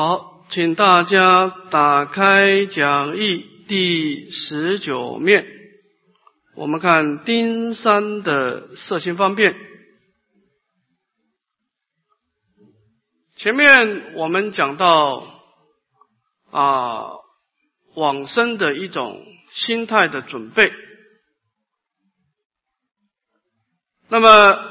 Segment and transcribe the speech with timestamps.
[0.00, 5.44] 好，请大家打开讲义第十九面，
[6.54, 9.56] 我们看丁三的色心方便。
[13.34, 15.24] 前面我们讲到
[16.52, 17.10] 啊，
[17.94, 19.20] 往生的一种
[19.50, 20.72] 心态的准备。
[24.06, 24.62] 那么，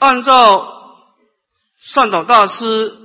[0.00, 1.06] 按照
[1.78, 2.97] 善导大师。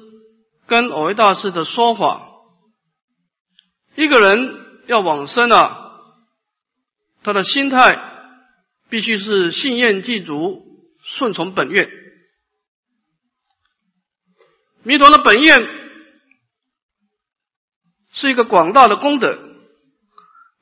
[0.73, 2.31] 跟偶维大师的说法，
[3.93, 5.99] 一个人要往生啊，
[7.21, 8.02] 他的心态
[8.89, 10.65] 必须是信愿具足，
[11.03, 11.91] 顺从本愿。
[14.81, 15.62] 弥陀的本愿
[18.12, 19.37] 是一个广大的功德，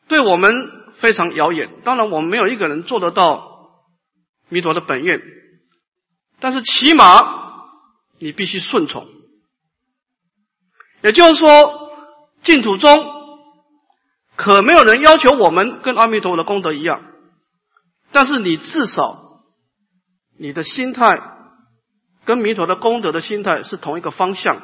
[0.10, 1.74] 对我们非常遥远。
[1.86, 3.80] 当然，我们没有一个人做得到
[4.50, 5.22] 弥陀的本愿，
[6.42, 7.64] 但是起码
[8.20, 9.21] 你必须顺从。
[11.02, 11.92] 也就是说，
[12.44, 13.06] 净土中
[14.36, 17.02] 可没有人要求我们跟阿弥陀佛的功德一样，
[18.12, 19.18] 但是你至少
[20.38, 21.22] 你的心态
[22.26, 24.62] 跟弥陀的功德的心态是同一个方向。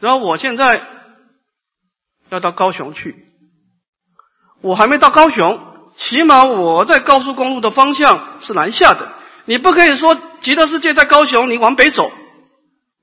[0.00, 0.82] 然后我现在
[2.28, 3.26] 要到高雄去，
[4.62, 5.60] 我还没到高雄，
[5.96, 9.12] 起码我在高速公路的方向是南下的。
[9.44, 12.10] 你不可以说极乐世界在高雄，你往北走，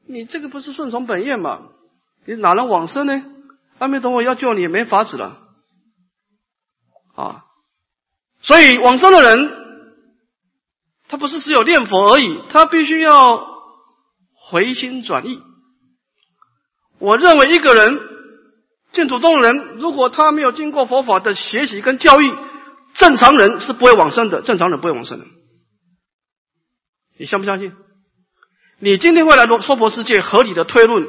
[0.08, 1.62] 你这个不是顺从本愿吗？
[2.28, 3.24] 你哪能往生呢？
[3.80, 5.40] 阿弥陀佛要救你也没法子了
[7.16, 7.46] 啊！
[8.42, 9.52] 所以往生的人，
[11.08, 13.48] 他不是只有念佛而已，他必须要
[14.34, 15.42] 回心转意。
[17.00, 18.00] 我认为一个人
[18.92, 22.34] 净土中人，如果他没有经过佛法的学习跟教育，
[22.94, 24.42] 正常人是不会往生的。
[24.42, 25.26] 正常人不会往生的，
[27.18, 27.74] 你相不相信？
[28.80, 31.08] 你今天会来说娑婆世界合理的推论？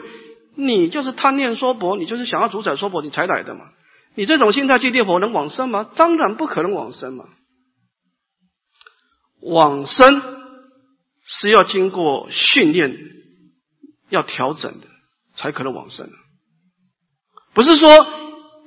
[0.60, 3.70] 你就是贪念娑婆，你就是想要主宰娑婆，你才来的嘛？
[4.16, 5.88] 你这种心态去念佛能往生吗？
[5.94, 7.26] 当然不可能往生嘛！
[9.40, 10.20] 往生
[11.22, 12.98] 是要经过训练，
[14.08, 14.88] 要调整的，
[15.36, 16.10] 才可能往生。
[17.54, 18.08] 不是说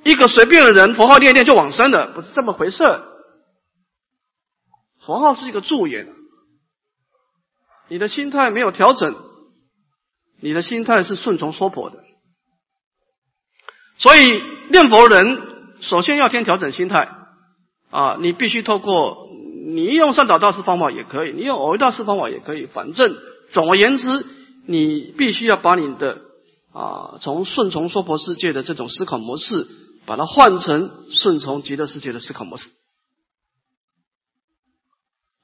[0.02, 2.84] 一个随便的人佛号念念就往生的，不是这么回事。
[5.04, 6.10] 佛号是一个助缘，
[7.88, 9.31] 你的心态没有调整。
[10.44, 12.02] 你的心态是顺从娑婆的，
[13.96, 15.40] 所以念佛人
[15.80, 17.08] 首先要先调整心态
[17.90, 18.18] 啊！
[18.20, 19.28] 你必须透过
[19.72, 23.16] 你用善导大师方法也可以，你用偶遇大师方法也可以，反正
[23.52, 24.26] 总而言之，
[24.66, 26.22] 你必须要把你的
[26.72, 29.68] 啊从顺从娑婆世界的这种思考模式，
[30.06, 32.70] 把它换成顺从极乐世界的思考模式，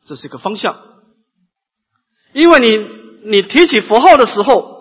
[0.05, 0.77] 这是一个方向。
[2.33, 4.77] 因为你你提起佛号的时候。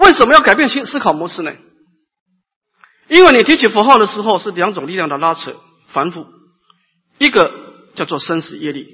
[0.00, 1.52] 为什么要改变新思考模式呢？
[3.08, 5.54] 因为你提起符号的时候是两种力量的拉扯、
[5.88, 6.26] 反复，
[7.18, 7.52] 一个
[7.94, 8.86] 叫做生死业力，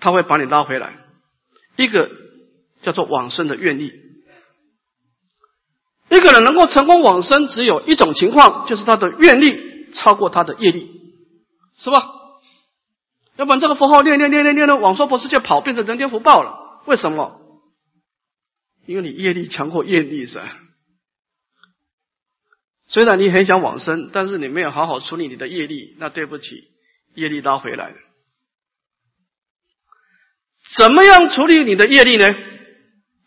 [0.00, 0.94] 它会把你拉回来；
[1.76, 2.10] 一个
[2.82, 3.92] 叫做往生的愿力。
[6.08, 10.90] 一个人能够成功往生，只有一种情况，就是他的愿力超过他的业力，
[11.76, 12.04] 是吧？
[13.36, 16.82] 要不然这个符号念念念念念的往娑婆世界跑，变成人间福报了。
[16.86, 17.41] 为什么？
[18.84, 20.50] 因为你业力强过业力噻，
[22.88, 26.68] 虽然你很想往生，但是你没有好好处理你的业力，那对不起，
[27.14, 27.96] 业力拉回来了。
[30.76, 32.34] 怎么样处理你的业力呢？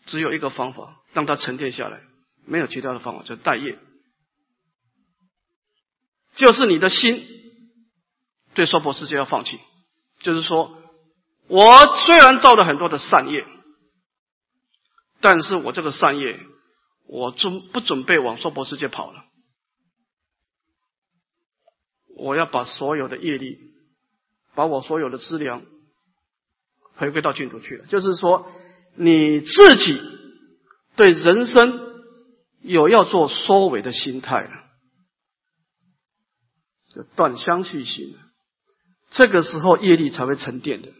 [0.04, 2.00] 只有一个方法，让它沉淀下来，
[2.44, 3.78] 没有其他的方法，叫代业，
[6.34, 7.26] 就是你的心
[8.54, 9.58] 对娑婆世界要放弃，
[10.20, 10.80] 就是说
[11.48, 13.46] 我虽然造了很多的善业。
[15.20, 16.40] 但是我这个善业，
[17.06, 19.24] 我准不准备往娑婆世界跑了？
[22.16, 23.58] 我要把所有的业力，
[24.54, 25.62] 把我所有的资粮
[26.94, 27.86] 回归到净土去了。
[27.86, 28.50] 就是说，
[28.94, 30.00] 你自己
[30.96, 32.02] 对人生
[32.62, 34.64] 有要做收尾的心态了，
[36.94, 38.16] 就断相续心
[39.10, 40.92] 这个时候业力才会沉淀的。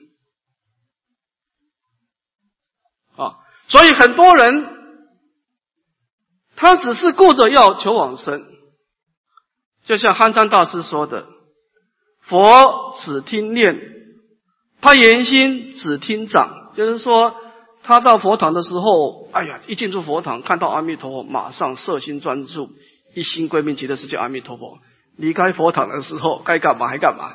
[3.68, 4.68] 所以很多人，
[6.54, 8.44] 他只是顾着要求往生，
[9.82, 11.26] 就像憨山大师说的
[12.22, 13.76] ：“佛只听念，
[14.80, 17.34] 他言心只听长。”就是说，
[17.82, 22.70] 他到佛堂的时候，哎呀，一进入佛堂，看到阿弥陀佛，马上摄心专注，
[23.14, 24.78] 一心归命极乐世界阿弥陀佛。
[25.16, 27.32] 离开佛堂的时候，该干嘛还干嘛，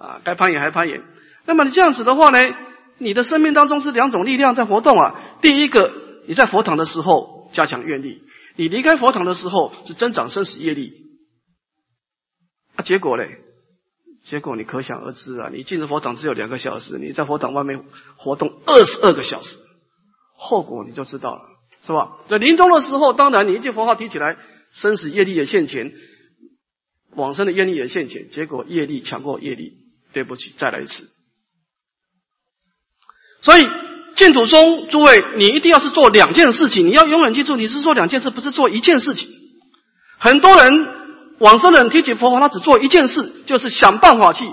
[0.00, 1.02] 啊，该攀岩还攀岩。
[1.44, 2.38] 那么你这样子的话呢？
[2.98, 5.36] 你的生命当中是两种力量在活动啊。
[5.40, 5.92] 第一个，
[6.26, 8.22] 你在佛堂的时候加强愿力，
[8.56, 10.92] 你离开佛堂的时候是增长生死业力。
[12.76, 13.38] 啊，结果嘞？
[14.24, 15.50] 结果你可想而知啊！
[15.52, 17.84] 你进入佛堂只有两个小时，你在佛堂外面
[18.16, 19.56] 活动二十二个小时，
[20.36, 21.42] 后果你就知道了，
[21.80, 22.18] 是吧？
[22.28, 24.36] 在临终的时候，当然你一句佛号提起来，
[24.72, 25.92] 生死业力也现前，
[27.14, 29.74] 往生的业力也现前，结果业力强过业力，
[30.12, 31.06] 对不起，再来一次。
[33.42, 33.68] 所以
[34.16, 39.28] 净土宗，诸位，你一定要是做两件事情，你要永远记住，你是做两件事，不是做一件事情。
[40.18, 40.96] 很多人。
[41.38, 44.46] 往生人提起佛法，他只做一件事，就是想办法去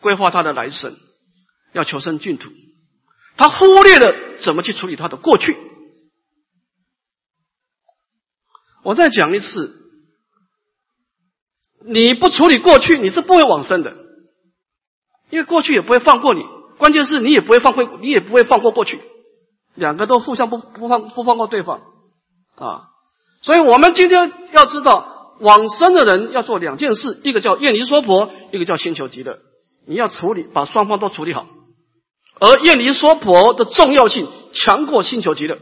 [0.00, 0.96] 规划他的来生，
[1.72, 2.50] 要求生净土。
[3.36, 5.56] 他忽略了怎么去处理他的过去。
[8.82, 9.72] 我再讲一次，
[11.86, 13.94] 你不处理过去，你是不会往生的，
[15.30, 16.44] 因为过去也不会放过你。
[16.78, 19.00] 关键是你也不会放过，你也不会放过过去，
[19.74, 21.82] 两个都互相不不放不放过对方
[22.56, 22.88] 啊。
[23.42, 25.12] 所以我们今天要知道。
[25.40, 29.40] 往生的人要做两件事，一个叫愿离娑婆，一个叫星求极乐。
[29.84, 31.48] 你要处理，把双方都处理好。
[32.38, 35.58] 而愿离娑婆的重要性强过星求极乐，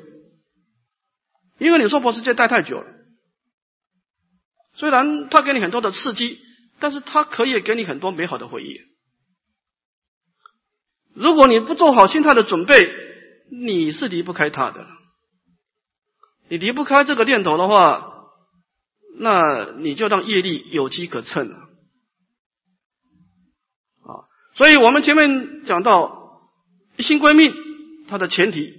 [1.59, 2.87] 因为你娑婆世界待太久了。
[4.75, 6.39] 虽然他给你很多的刺激，
[6.79, 8.79] 但是他可以给你很多美好的回忆。
[11.15, 12.89] 如果你不做好心态的准备，
[13.51, 14.87] 你是离不开他的。
[16.49, 18.09] 你离不开这个念头的话。
[19.15, 21.57] 那你就让业力有机可乘了
[24.01, 24.25] 啊！
[24.57, 26.41] 所以我们前面讲到
[26.97, 27.55] 一心归命，
[28.09, 28.73] 它的前提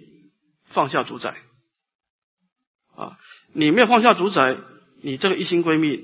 [0.66, 1.38] 放下主宰
[2.96, 3.20] 啊！
[3.54, 4.58] 你没有放下主宰，
[5.04, 6.02] 你这个一心归命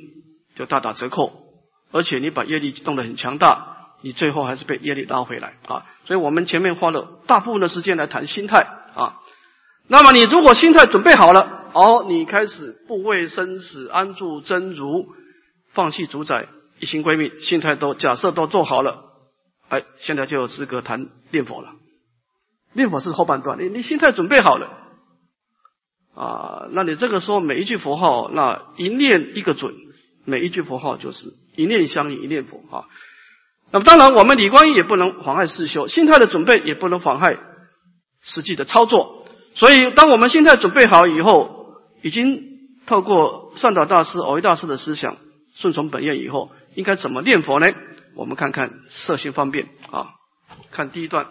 [0.55, 1.33] 就大打折扣，
[1.91, 3.68] 而且你把业力弄得很强大，
[4.01, 5.85] 你最后还是被业力拉回来啊！
[6.05, 8.65] 所以我们前面花了大部分的时间来谈心态
[8.95, 9.19] 啊。
[9.87, 15.07] 那么你如果心态准备好了，哦，你开始不畏生死，安住真如，
[15.73, 16.47] 放弃主宰，
[16.79, 19.03] 一心归命，心态都假设都做好了，
[19.67, 21.73] 哎，现在就有资格谈念佛了。
[22.73, 24.77] 念佛是后半段，你你心态准备好了，
[26.15, 29.73] 啊，那你这个时候每一句佛号，那一念一个准，
[30.23, 32.85] 每一句佛号就是一念相应一念佛啊。
[33.71, 37.37] 那么当然，我们李观音也不能妨碍世修，心态的准备也不能妨碍
[38.21, 39.27] 实际的操作。
[39.55, 42.43] 所以，当我们心态准备好以后，已经
[42.85, 45.17] 透过善导大师、偶一大师的思想，
[45.55, 47.67] 顺从本愿以后，应该怎么念佛呢？
[48.15, 50.07] 我们看看色心方便啊。
[50.71, 51.27] 看第一段，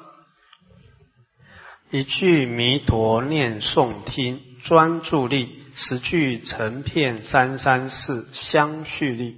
[1.91, 9.37] 一句弥陀念诵听专注力，十句成片三三四相续力。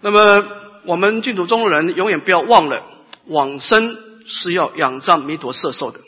[0.00, 0.44] 那么，
[0.88, 2.82] 我们净土中人永远不要忘了，
[3.26, 6.00] 往生是要仰仗弥陀摄受的。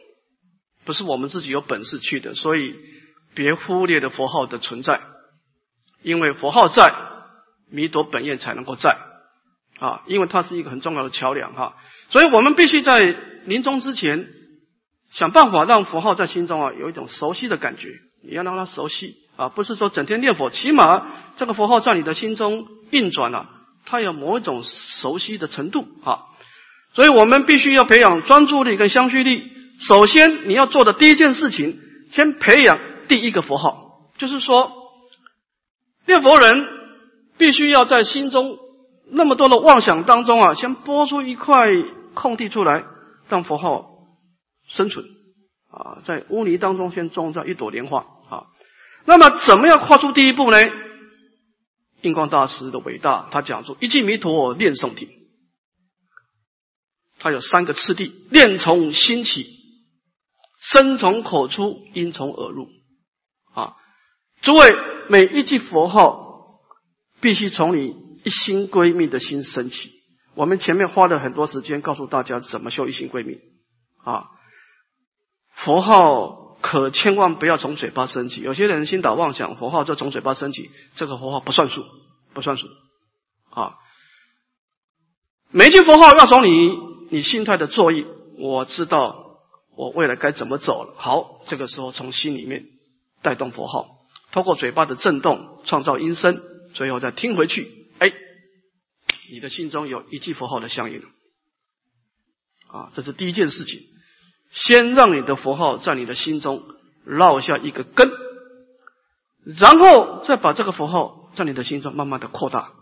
[0.86, 2.76] 不是我们自己有本事去的，所以
[3.34, 5.02] 别忽略了佛号的存在，
[6.02, 6.94] 因为佛号在，
[7.70, 8.96] 弥陀本愿才能够在
[9.78, 11.76] 啊，因为它是一个很重要的桥梁哈，
[12.08, 13.02] 所以我们必须在
[13.44, 14.30] 临终之前
[15.10, 17.90] 想办法让佛号在心中啊有一种熟悉的感觉，
[18.26, 21.06] 你要让它熟悉啊，不是说整天念佛，起码
[21.36, 23.50] 这个佛号在你的心中运转啊，
[23.84, 26.26] 它有某一种熟悉的程度啊，
[26.94, 29.50] 所以我们必须要培养专注力跟相续力。
[29.80, 31.80] 首先，你要做的第一件事情，
[32.10, 32.78] 先培养
[33.08, 34.72] 第一个佛号，就是说，
[36.06, 36.68] 念佛人
[37.38, 38.58] 必须要在心中
[39.10, 41.68] 那么多的妄想当中啊，先拨出一块
[42.14, 42.84] 空地出来，
[43.28, 43.86] 让佛号
[44.68, 45.04] 生存
[45.70, 48.44] 啊，在污泥当中先种上一朵莲花啊。
[49.06, 50.58] 那么，怎么样跨出第一步呢？
[52.02, 55.08] 印光大师的伟大，他讲说一句弥陀念诵体，
[57.18, 59.58] 他有三个次第，念从心起。
[60.62, 62.68] 声从口出，音从耳入，
[63.54, 63.76] 啊！
[64.42, 64.70] 诸位，
[65.08, 66.60] 每一句佛号
[67.22, 69.90] 必须从你一心归命的心升起。
[70.34, 73.38] 我们前面花了很多时间告诉大家怎么修一心归命，
[74.04, 74.26] 啊！
[75.54, 78.42] 佛号可千万不要从嘴巴升起。
[78.42, 81.84] 有些人心导妄想，佛号就从嘴巴升起，这个佛号不算数，
[82.32, 82.66] 不算数，
[83.50, 83.76] 啊！
[85.50, 86.78] 每句佛号要从你
[87.10, 88.06] 你心态的作意，
[88.38, 89.26] 我知道。
[89.76, 90.94] 我未来该怎么走了？
[90.98, 92.66] 好，这个时候从心里面
[93.22, 93.96] 带动佛号，
[94.30, 96.42] 通过嘴巴的震动创造音声，
[96.74, 97.88] 最后再听回去。
[97.98, 98.12] 哎，
[99.32, 101.02] 你的心中有一句佛号的相应。
[102.66, 103.80] 啊，这是第一件事情，
[104.50, 106.64] 先让你的佛号在你的心中
[107.06, 108.10] 烙下一个根，
[109.44, 112.72] 然后再把这个佛号在你的心中慢慢的扩大。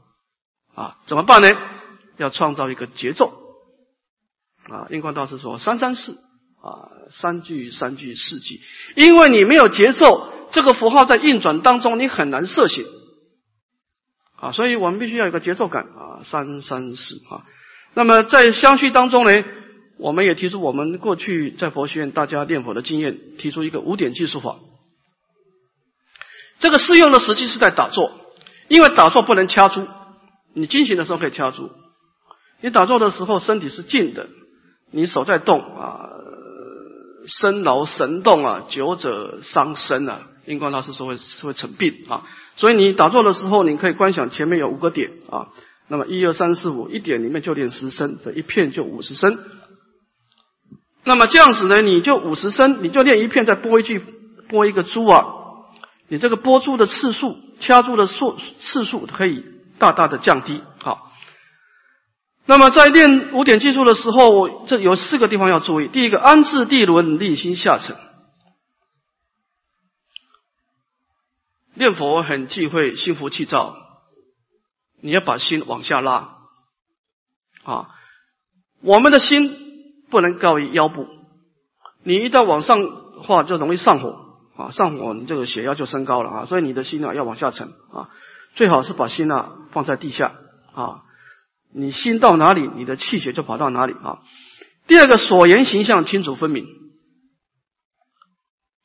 [0.75, 1.48] 啊，怎么办呢？
[2.16, 3.32] 要创造一个节奏。
[4.68, 6.18] 啊，印光大师说三三四。
[6.60, 8.60] 啊，三句、三句、四句，
[8.96, 12.84] 因为你没有节奏，这个符号在运转当中，你很难摄行
[14.34, 17.46] 啊，所以我们必须要有个节奏感啊，三三四啊。
[17.94, 19.44] 那么在相续当中呢，
[19.98, 24.58] 我们也提出我们过去在佛学院大家念佛的经验，提出一个五点计数法。
[26.58, 28.12] 这个适用的时机是在打坐，
[28.68, 29.86] 因为打坐不能掐住，
[30.54, 31.70] 你进行的时候可以掐住，
[32.60, 34.28] 你打坐的时候身体是静的，
[34.90, 36.10] 你手在动啊。
[37.26, 40.28] 身劳神动啊，久者伤身啊。
[40.46, 42.24] 因光大师说会是会成病啊，
[42.56, 45.48] 所以你打坐的时候，你可以观想前面有五个点啊。
[45.88, 49.38] 那么一二三四五，一点里面就练十声，这一片就五十声。
[51.08, 53.98] 那么这样子呢，你就五十声，你就练一片，再拨一句，
[54.50, 55.24] 拨一个珠啊。
[56.06, 59.42] 你这个拨珠的次数，掐住的数次数可以
[59.78, 60.62] 大大的降低。
[60.82, 61.10] 好。
[62.44, 65.88] 那么在练五点技术的时候，这有四个地方要注意。
[65.88, 67.96] 第一个，安置地轮，立心下沉。
[71.72, 73.76] 念佛很忌讳心浮气躁，
[75.00, 76.36] 你要把心往下拉。
[77.64, 77.88] 啊，
[78.82, 79.67] 我们的心
[80.10, 81.06] 不能高于腰部，
[82.02, 84.14] 你一旦往上的话，就容易上火
[84.56, 88.10] 啊，上火你这个血压就升高了啊，所以你的心啊要往下沉啊，
[88.54, 90.34] 最好是把心啊放在地下
[90.74, 91.02] 啊。
[91.70, 94.20] 你心到哪里，你的气血就跑到哪里啊。
[94.86, 96.66] 第二个，所言形象清楚分明，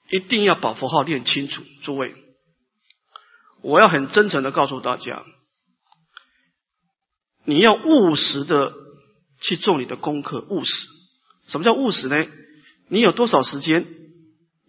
[0.09, 1.63] 一定要把符号练清楚。
[1.81, 2.13] 诸位，
[3.61, 5.23] 我要很真诚的告诉大家，
[7.45, 8.73] 你要务实的
[9.39, 10.45] 去做你的功课。
[10.49, 10.87] 务实，
[11.53, 12.25] 什么叫务实呢？
[12.87, 13.85] 你有多少时间，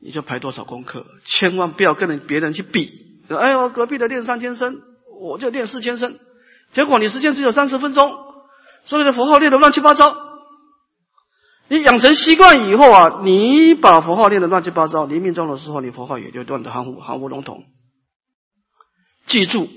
[0.03, 2.91] 你就排多少功课，千万不要跟人别人去比。
[3.31, 4.83] 哎呦，隔壁的练三千声，
[5.19, 6.19] 我就练四千声。
[6.73, 8.13] 结果你时间只有三十分钟，
[8.85, 10.15] 所有的符号练得乱七八糟。
[11.69, 17.65] 你养成习惯以后啊，你把符号练得乱七八糟，临命中的时候，你符号也就乱得含糊含糊笼统。
[19.25, 19.71] 记住，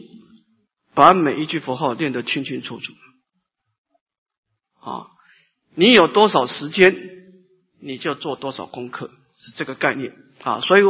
[0.94, 2.92] 把每一句符号练得清清楚楚。
[4.82, 5.08] 啊，
[5.80, 6.96] 你有多少时间，
[7.80, 10.60] 你就做多少功课，是这个概念啊。
[10.62, 10.82] 所以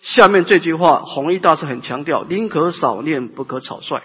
[0.00, 4.04] 下面这句话，弘一大师很强调：宁可少念，不可草率。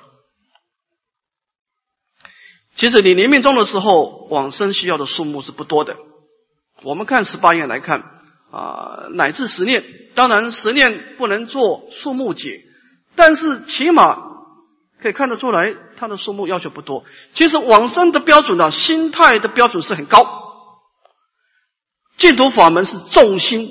[2.74, 5.98] 其实你临命终的时候，往生需要的数目是不多的。
[6.82, 8.04] 我们看十八愿来看
[8.50, 9.84] 啊，乃至十念，
[10.16, 12.60] 当然十念不能做数目解，
[13.14, 14.33] 但是起码
[15.04, 17.04] 可以看得出来，它的数目要求不多。
[17.34, 20.42] 其实往生的标准呢，心态的标准是很高。
[22.16, 23.70] 净土法门是重心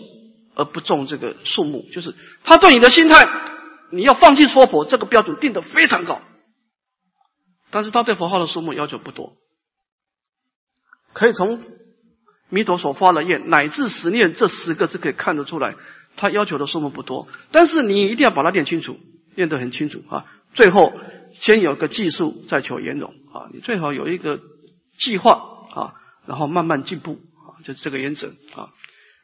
[0.54, 3.26] 而不重这个数目，就是他对你的心态，
[3.90, 6.20] 你要放弃娑婆，这个标准定得非常高。
[7.70, 9.32] 但是他对佛号的数目要求不多，
[11.14, 11.58] 可以从
[12.50, 15.76] 弥陀所发的愿乃至十念这十个是可以看得出来，
[16.16, 17.26] 他要求的数目不多。
[17.52, 18.98] 但是你一定要把它念清楚，
[19.34, 20.26] 念得很清楚啊！
[20.54, 20.92] 最后
[21.32, 23.48] 先有个技术，再求圆融啊！
[23.52, 24.40] 你最好有一个
[24.98, 25.42] 计划
[25.74, 25.94] 啊，
[26.26, 28.68] 然后慢慢进步啊，就这个原则啊。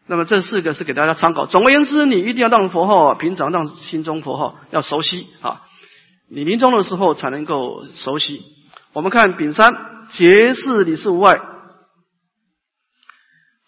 [0.07, 1.45] 那么这四个是给大家参考。
[1.45, 5.63] 总而言之，你一定要让佛号平常让心中佛号要熟悉啊。
[6.31, 8.43] 你临终的时候才能够熟悉。
[8.95, 11.41] 我们看丙三结是理事无碍。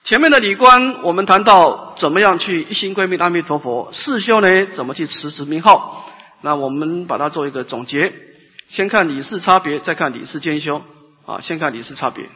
[0.02, 3.90] 前面的礼观，我们谈到怎么样去一心归命阿弥陀佛。
[3.92, 6.06] 四修呢，怎么去持持名号？
[6.42, 8.12] 那我们把它做一个总结。
[8.68, 10.82] 先看理事差别，再看理事兼修。
[11.26, 12.28] 啊，先看理事差别。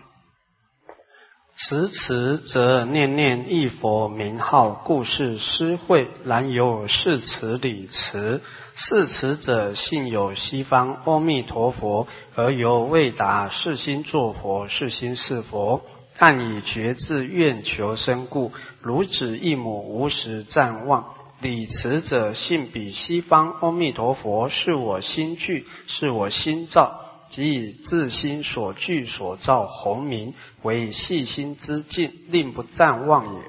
[1.56, 8.40] 持持则念念一佛名号，故是施会，然有是持理持。
[8.76, 15.82] 是持者信有西方阿弥陀佛，而由未达是心作佛，是心是佛。
[16.18, 21.13] 但以觉智愿求生故，如子一母无时暂忘。
[21.44, 30.32] 理持者信彼西方阿弥陀佛是我心具，是我心造，即以自心所具所造弘名，
[30.62, 33.42] 为细心之境，令不暂忘也。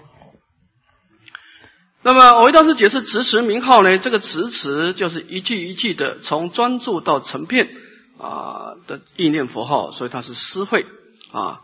[2.03, 3.97] 那么，我为大师解释持持名号呢？
[3.97, 7.69] 这个持持就是一句一句的从专注到成片
[8.17, 10.85] 啊的意念佛号，所以它是思会
[11.31, 11.61] 啊。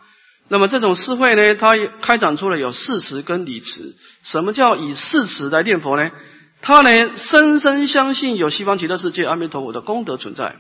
[0.52, 3.96] 那么这种思会呢，它开展出了有誓词跟理词。
[4.24, 6.12] 什么叫以誓词来念佛呢？
[6.62, 10.58] 他呢深深相信有西方极乐世界阿弥陀佛的功德存在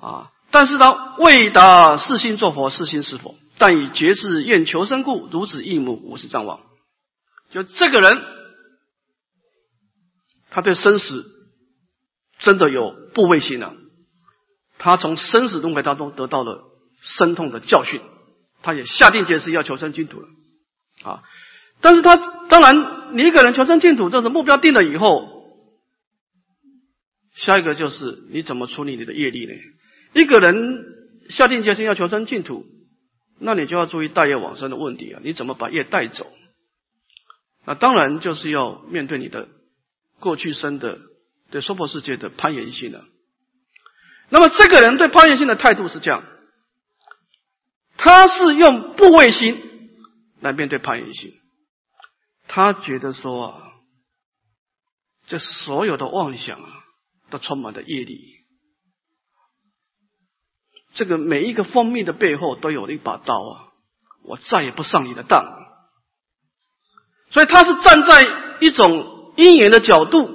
[0.00, 6.60] 啊，但是他未达四心作佛，四心是佛，但以觉智愿求生故，如此一母无是障望。
[7.52, 8.22] 就这个人。
[10.50, 11.26] 他对生死
[12.38, 13.74] 真的有部位心了，
[14.78, 16.62] 他从生死轮回当中得到了
[17.00, 18.00] 深痛的教训，
[18.64, 20.28] 他也下定决心要求生净土了
[21.04, 21.22] 啊！
[21.82, 25.44] 但是他当然，你一个人求生净土，这是目标定了以后，
[27.34, 29.52] 下一个就是你怎么处理你的业力呢？
[30.14, 30.56] 一个人
[31.28, 32.64] 下定决心要求生净土，
[33.38, 35.20] 那你就要注意带业往生的问题啊！
[35.22, 36.26] 你怎么把业带走？
[37.66, 39.48] 那当然就是要面对你的
[40.20, 40.98] 过去生的
[41.50, 43.04] 对娑婆世界的攀岩性了。
[44.30, 46.24] 那么这个人对攀岩性的态度是这样，
[47.96, 49.90] 他是用部位心
[50.40, 51.32] 来面对攀岩心，
[52.48, 53.72] 他觉得说啊，
[55.26, 56.84] 这所有的妄想啊，
[57.30, 58.44] 都充满了业力，
[60.94, 63.72] 这个每一个蜂蜜的背后都有一把刀啊，
[64.22, 65.44] 我再也不上你的当。
[67.30, 70.30] 所以他是站在一种因缘的角度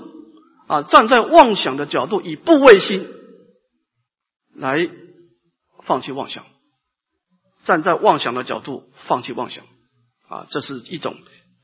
[0.67, 3.07] 啊，站在妄想的角度，以部位心
[4.53, 4.89] 来
[5.83, 6.45] 放弃妄想，
[7.63, 9.65] 站在妄想的角度放弃妄想
[10.27, 11.15] 啊，这是一种。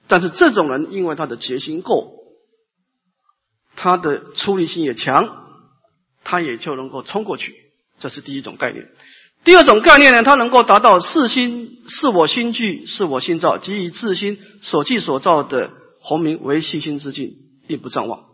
[0.08, 2.14] 但是这种人因为他的决心够，
[3.76, 5.48] 他的出离心也强，
[6.24, 7.56] 他也就能够冲过去。
[7.98, 8.88] 这是第一种概念。
[9.44, 15.72] 第二种概念呢，他能够达到四心是我心具是我心造，即以自心所具所造的
[16.02, 17.36] 宏明为信心之境，
[17.68, 18.26] 并不障望。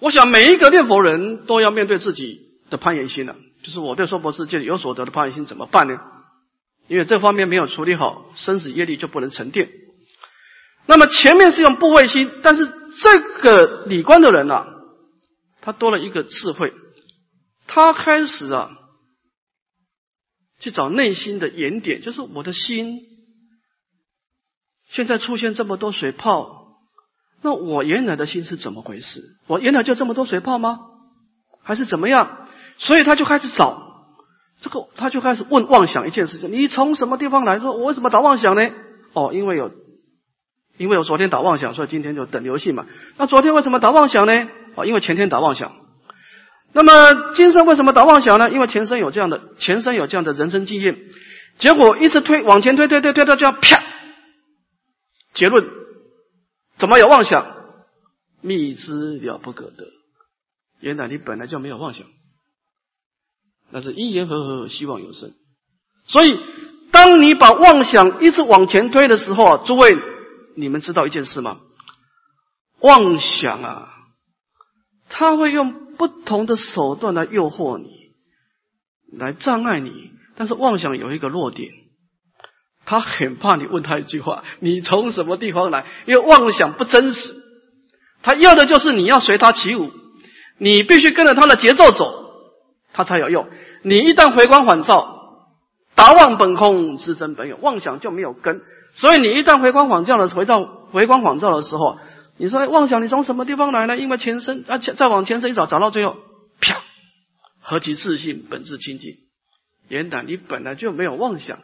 [0.00, 3.36] 我想每一个念佛人都要面对自己的攀岩心了，
[3.68, 6.00] 就是我对娑婆世界有所得的攀岩心怎么办呢？
[6.86, 9.68] 因为这方面没有处理好，生死业力就不能沉淀。
[10.86, 14.66] 那么前面是用部位心，但是这个理观的人呢，
[15.60, 16.72] 他多了一个智慧，
[17.66, 18.70] 他开始啊。
[20.60, 23.02] 去找内心的原点，就是我的心
[24.88, 26.78] 现在出现这么多水泡，
[27.42, 29.20] 那我原来的心是怎么回事？
[29.46, 30.80] 我原来就这么多水泡吗？
[31.62, 32.47] 还是怎么样？
[32.78, 34.06] 所以他就开始找
[34.60, 37.72] 这个，他就开始问妄想一件事情：你从什么地方来说？
[37.72, 38.70] 我为什么打妄想呢？
[39.12, 39.72] 哦，因为有，
[40.76, 42.86] 因为我昨天打妄想，所以今天就等游戏嘛。
[43.16, 44.48] 那昨天为什么打妄想呢？
[44.76, 45.76] 哦，因为前天打妄想。
[46.72, 48.50] 那么今生为什么打妄想呢？
[48.50, 50.98] 因为前生有这样的前生有这样的人生经验，
[51.58, 53.82] 结果一直推往前推推推推到这样啪，
[55.34, 55.64] 结论
[56.76, 57.56] 怎么有妄想？
[58.40, 59.86] 密之了不可得。
[60.80, 62.06] 原来你本来就没有妄想，
[63.70, 65.32] 那是因缘和合，希望有生。
[66.06, 66.38] 所以
[66.90, 69.96] 当你把妄想一直往前推的时候啊，诸位
[70.56, 71.58] 你们知道一件事吗？
[72.80, 73.94] 妄想啊，
[75.08, 75.88] 他会用。
[75.98, 77.88] 不同的手段来诱惑你，
[79.18, 80.12] 来障碍你。
[80.36, 81.72] 但是妄想有一个弱点，
[82.84, 87.34] 他很怕你问他一句话：“你从什么地方来？”因为妄想不真实，
[88.22, 89.90] 他要的就是你要随他起舞，
[90.56, 92.27] 你必须跟着他的节奏走，
[92.98, 93.48] 他才有用。
[93.82, 95.46] 你一旦回光返照，
[95.94, 98.60] 达妄本空，自真本有，妄想就没有根。
[98.94, 101.96] 所以你一旦回光返照的回到回光返照的时候。
[102.40, 103.96] 你说妄想，你从什么地方来呢？
[103.96, 106.16] 因为前身啊，再往前身一找，找到最后，
[106.60, 106.82] 啪，
[107.60, 109.16] 何其自信，本质清净。
[109.88, 111.60] 严胆，你本来就没有妄想。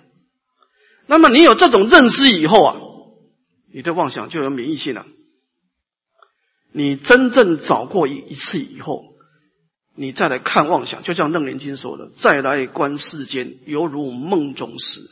[1.06, 2.76] 那么你有这种认识以后啊，
[3.72, 5.04] 你对妄想就有免疫性了。
[6.72, 9.13] 你真正找过一一次以后，
[9.96, 15.08] 你再来看妄想，就像楞严经说的：“再来观世间，犹如梦中事。”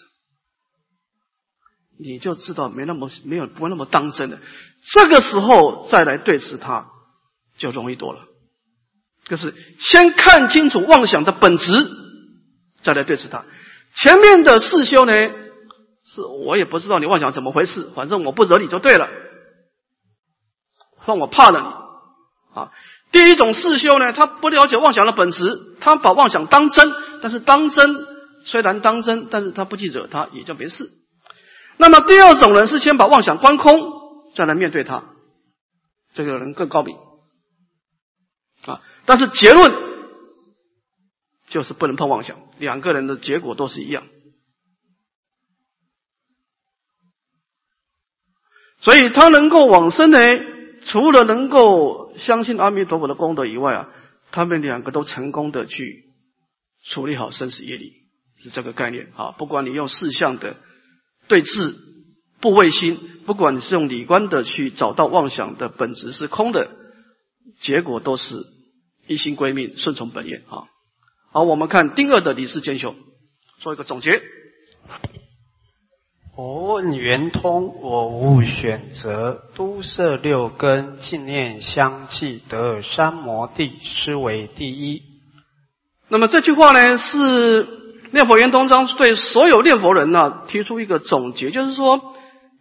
[1.99, 4.41] 你就知道没那么没有不那么当真的。
[4.83, 6.91] 这个时候再来对视它，
[7.57, 8.27] 就容易多了。
[9.27, 11.73] 就是先看清楚妄想的本质，
[12.81, 13.45] 再来对视它。
[13.95, 15.13] 前面的四修呢，
[16.05, 19.09] 是我也不知道你妄想怎么回事，反正我不惹你就对了。
[21.05, 22.73] 算我怕了你啊。
[23.13, 27.95] 第一种四修呢，他不了解妄想的本质，他把妄想当真，但是当真
[28.45, 30.91] 虽然当真，但是他不去惹他，也就没事。
[31.77, 34.03] 那么第二种人是先把妄想观空。
[34.35, 35.05] 再来面对他，
[36.15, 36.97] 这个人更高明
[38.65, 38.81] 啊！
[39.05, 39.75] 但是结论
[41.49, 44.05] 就是不能碰妄想，两个人的结果都是一样。
[48.81, 50.19] 所以他能够往生呢，
[50.85, 53.89] 除了能够相信阿弥陀佛的功德以外啊，
[54.31, 56.05] 他们两个都成功的去
[56.85, 57.93] 处理好生死业力，
[58.37, 59.33] 是这个概念啊！
[59.39, 60.57] 不管你用四相的
[61.29, 61.75] 对峙。
[62.41, 66.73] 不畏心，不管你是用理观的去找到妄想的本质是空的，
[67.61, 68.35] 结果都是
[69.07, 70.67] 一心归命，顺从本愿啊。
[71.31, 72.97] 好，我们看丁二的理事兼修，
[73.61, 74.21] 做一个总结。
[76.35, 85.03] 我问圆通，我无选择，都摄六根，净念相继，得三摩地，是为第一。
[86.09, 87.69] 那么这句话呢，是
[88.13, 92.15] 念佛圆通章对所有念佛人呢提出一个总结，就是说。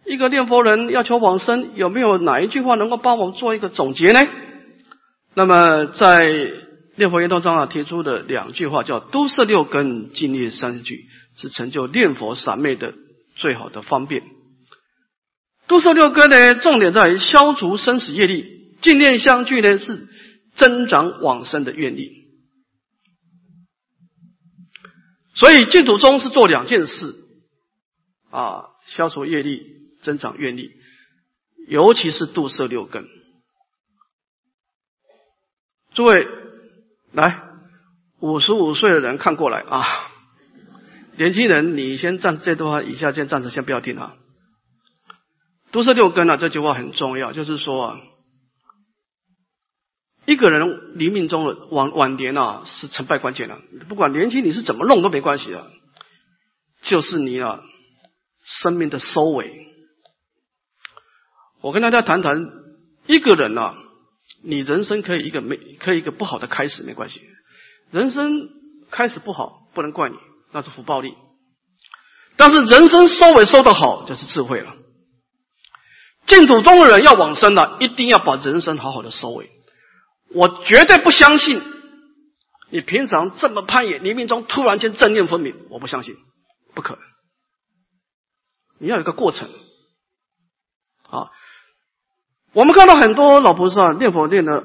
[0.04, 4.18] 一个念佛人要求往生，有没有哪一句话能够帮我们做一个总结呢？
[5.32, 6.28] 那么在
[6.96, 11.04] 念佛圆通章啊提出的两句话叫“都摄六根，净念三句”，
[11.38, 12.94] 是成就念佛三昧的
[13.34, 14.22] 最好的方便。
[15.66, 18.44] 都摄六根呢，重点在于消除生死业力；
[18.80, 20.08] 净念相聚呢，是
[20.54, 22.22] 增长往生的愿力。
[25.34, 27.14] 所以净土宗是做两件事
[28.30, 29.62] 啊，消除业力，
[30.02, 30.72] 增长愿力，
[31.68, 33.08] 尤其是度色六根。
[35.94, 36.28] 诸位，
[37.12, 37.42] 来，
[38.20, 40.11] 五十五岁的人看过来啊，
[41.16, 44.14] 年轻人，你先暂这段话以下先暂时先不要听啊。
[45.70, 48.00] 度摄六根啊，这句话很重要，就是说啊，
[50.26, 53.60] 一个人临命中的晚晚年啊，是成败关键的。
[53.88, 55.70] 不管年轻你是怎么弄都没关系的，
[56.82, 57.62] 就是你啊，
[58.42, 59.66] 生命的收尾。
[61.60, 62.44] 我跟大家谈谈，
[63.06, 63.76] 一个人啊。
[64.44, 67.20] 你人生可以一个没可以一个不好的开始没关系，
[67.90, 68.48] 人生
[68.90, 70.16] 开始不好不能怪你，
[70.52, 71.16] 那是福报力。
[72.36, 74.74] 但是人生收尾收的好就是智慧了。
[76.26, 79.50] 净土中的人要往生了，一定要把人生好好的收尾。
[80.34, 81.60] 我绝对不相信
[82.70, 86.16] 你平常这么攀岩，黎明中突然间正念分明，我不相信，
[86.74, 87.02] 不可能。
[88.78, 89.50] 你要有个过程
[91.10, 91.30] 啊。
[92.54, 94.64] 我们看到很多老菩萨念佛念了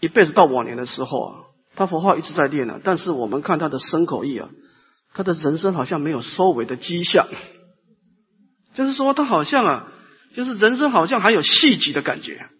[0.00, 1.34] 一辈子，到晚年的时候啊，
[1.74, 4.48] 他佛号一直在念啊，但是我们看他的身口意啊，
[5.16, 7.26] 他的人生好像没有收尾的迹象，
[8.74, 9.92] 就是说他好像啊，
[10.34, 12.50] 就是人生好像还有续集的感觉。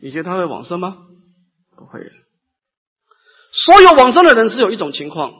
[0.00, 0.96] 你觉得他会往生吗？
[1.76, 2.10] 不会。
[3.52, 5.32] 所有往生的人只有一种情况，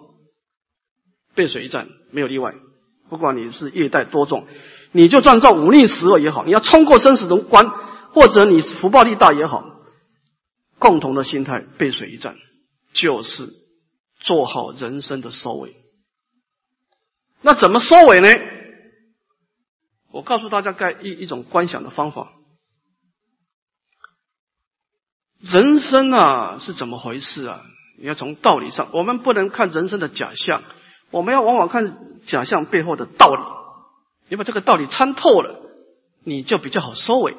[1.34, 2.54] 背水一战，没有例外。
[3.08, 4.46] 不管你是业带多重。
[4.92, 7.68] 你就创造五逆十恶也好，你要冲过生死的关，
[8.12, 9.64] 或者你福报力大也好，
[10.78, 12.36] 共同的心态背水一战，
[12.92, 13.48] 就是
[14.22, 15.76] 做好人生的收尾。
[17.42, 18.28] 那怎么收尾呢？
[20.10, 22.32] 我告诉大家该一一种观想的方法。
[25.40, 27.62] 人生啊是怎么回事啊？
[27.98, 30.62] 你要从道理上，我们不能看人生的假象，
[31.10, 33.42] 我们要往往看假象背后的道理。
[34.28, 35.60] 你把这个道理参透了，
[36.24, 37.36] 你就比较好收尾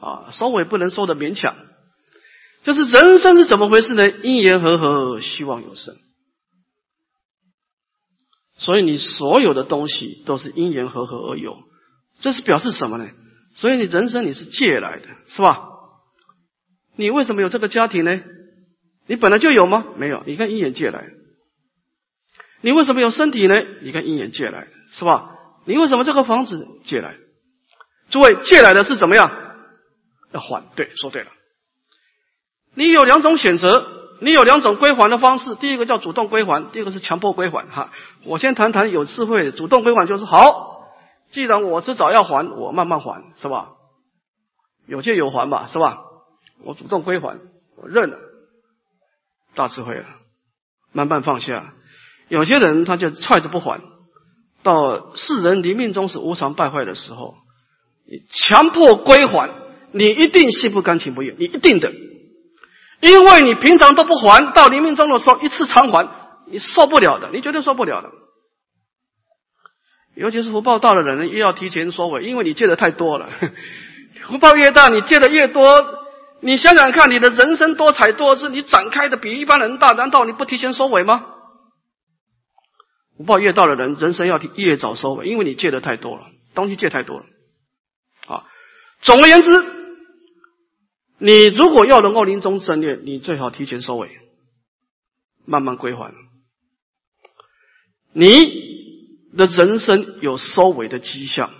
[0.00, 1.56] 啊，收尾不能收的勉强。
[2.62, 4.10] 就是人生是怎么回事呢？
[4.10, 5.96] 因缘和合，希望有生。
[8.56, 11.58] 所以你所有的东西都是因缘和合而有，
[12.14, 13.08] 这是表示什么呢？
[13.54, 15.68] 所以你人生你是借来的，是吧？
[16.96, 18.20] 你为什么有这个家庭呢？
[19.06, 19.84] 你本来就有吗？
[19.96, 21.10] 没有，你看因缘借来。
[22.62, 23.62] 你为什么有身体呢？
[23.82, 25.30] 你看因缘借来，是吧？
[25.64, 27.16] 你为什么这个房子借来？
[28.10, 29.30] 诸位借来的是怎么样？
[30.32, 30.64] 要还？
[30.74, 31.30] 对，说对了。
[32.74, 35.54] 你有两种选择，你有两种归还的方式。
[35.54, 37.68] 第一个叫主动归还，第二个是强迫归还。
[37.68, 37.90] 哈，
[38.24, 39.52] 我先谈谈有智慧的。
[39.52, 40.82] 主动归还就是好，
[41.30, 43.72] 既然我迟早要还，我慢慢还，是吧？
[44.86, 46.00] 有借有还吧，是吧？
[46.62, 47.38] 我主动归还，
[47.76, 48.16] 我认了，
[49.54, 50.06] 大智慧了，
[50.92, 51.74] 慢慢放下。
[52.28, 53.80] 有些人他就踹着不还。
[54.62, 57.34] 到世人临命终是无常败坏的时候，
[58.08, 59.50] 你强迫归还，
[59.92, 61.92] 你一定心不甘情不愿，你一定的，
[63.00, 66.08] 因为你平常都不还，到临命终的时候一次偿还，
[66.46, 68.10] 你受不了的，你绝对受不了的。
[70.14, 73.28] 尤其是福报大的人，越要提前收尾，因为你借的太多了。
[74.22, 75.84] 福报越大，你借的越多，
[76.40, 81.26] 你想想看，你的人生多彩多姿，你展开的比一般人大，难道你不提前收尾吗？
[83.18, 86.22] 福报越大的人，人生要越早收尾，因为你借的太多了，
[86.54, 87.26] 东西借太多了。
[88.26, 88.44] 啊，
[89.02, 89.50] 总而言之，
[91.18, 94.20] 你如果要能够临终正念，你最好提前收尾，
[95.44, 96.14] 慢慢归还。
[98.12, 98.26] 你
[99.36, 101.54] 的人生有收尾的迹象，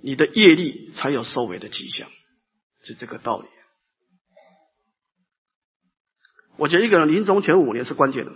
[0.00, 2.08] 你的业力才有收尾的迹象，
[2.82, 3.48] 是这个道理。
[6.56, 8.32] 我觉得一个人临终前五年是关键的，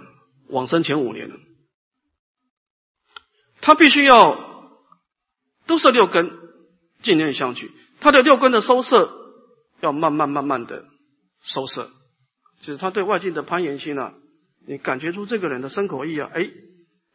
[0.49, 1.37] 往生前五年的。
[3.61, 4.81] 他必须要
[5.67, 6.31] 都是六根
[7.03, 9.24] 尽念相去，他的六根的收摄
[9.81, 10.85] 要慢慢慢慢的
[11.41, 11.91] 收摄，
[12.61, 14.15] 就是他对外境的攀岩心啊，
[14.67, 16.51] 你感觉出这个人的身口意啊，哎，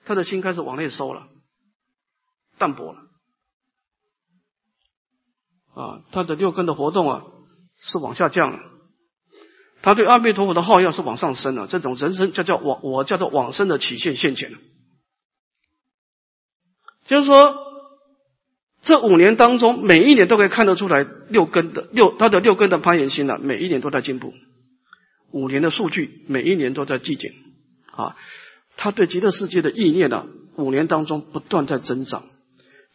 [0.05, 1.27] 他的心开始往内收了，
[2.57, 3.01] 淡薄了，
[5.73, 7.25] 啊，他的六根的活动啊
[7.77, 8.59] 是往下降了，
[9.81, 14.51] 他对阿弥陀佛的好要是往上升了，这种人生叫叫往我叫做往生的曲线现前。
[17.05, 17.68] 就是说，
[18.89, 24.33] 这五年当中，每一年都可以看得出来六根的六他的六根的攀岩心呢，每一年都在进步。
[25.29, 27.35] 五年的数据，每一年都在递减
[27.91, 28.17] 啊。
[28.77, 30.25] 他对极乐世界的意念呢，
[30.55, 32.25] 五年当中不断在增长。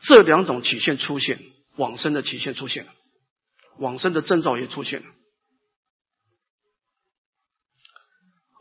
[0.01, 1.39] 这两种曲线出现，
[1.77, 2.91] 往生的曲线出现了，
[3.79, 5.07] 往生的征兆也出现了。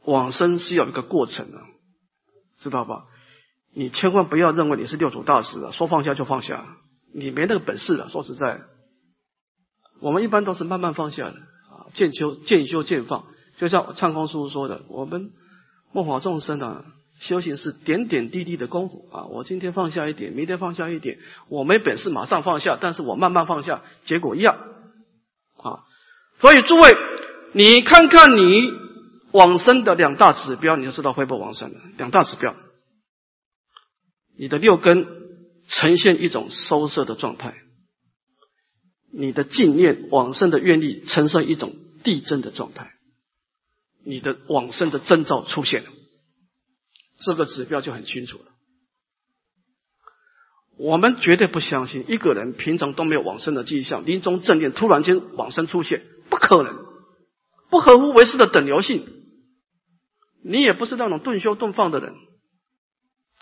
[0.06, 1.58] 往生是有一个过程的，
[2.60, 3.06] 知道吧？
[3.74, 6.78] 你千万不要认为你是六祖大师啊，说放下就放下，
[7.13, 8.10] 你没那个本事了。
[8.10, 8.62] 说实在，
[10.02, 13.26] 我们一般都是慢慢放下的啊，渐修渐修渐放。
[13.58, 15.32] 就像唱空叔说的，我们
[15.91, 16.86] 末法众生啊，
[17.19, 19.26] 修行是点点滴滴的功夫啊。
[19.26, 24.58] 我今天放下一点，明天放下一点，我没本事马上放下，但是我慢慢放下，结果一样
[25.58, 25.86] 啊。
[26.39, 26.97] 所以诸位，
[27.54, 28.73] 你看看你
[29.32, 31.80] 往生的两大指标，你就知道会不会往生了。
[31.97, 32.56] 两大指标。
[34.36, 35.06] 你的六根
[35.76, 37.56] 呈现一种收摄的状态，
[39.12, 42.94] 你的净念往生的愿力呈现一种递增的状态，
[44.06, 45.90] 你的往生的征兆出现了，
[47.18, 48.46] 这个指标就很清楚了。
[50.78, 56.86] 我们绝对不相信一个人平常都没有往生的迹象，临终正念突然间往生出现，不可能，
[57.70, 59.08] 不合乎为师的等流性。
[60.44, 62.14] 你也不是那种顿修顿放的人。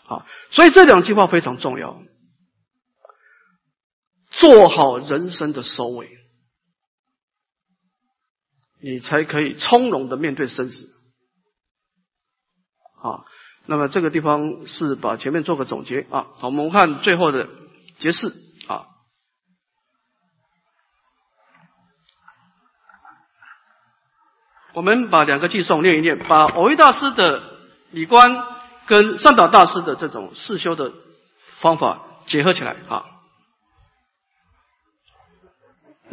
[0.04, 2.04] 好，所以这两句话非常重要。
[4.32, 6.10] 做好人生的收尾，
[8.82, 10.90] 你才可以从容的面对生死。
[13.02, 13.26] 啊，
[13.66, 16.28] 那么这个地方是把前面做个总结啊。
[16.34, 17.48] 好，我们看最后的
[18.00, 18.28] 结释
[18.68, 18.88] 啊。
[24.74, 27.44] 我们把两个寄送念一念，把偶一大师的
[27.92, 28.60] 理观。
[28.88, 30.92] 跟善导大师的这种四修的
[31.60, 33.06] 方法结合起来啊。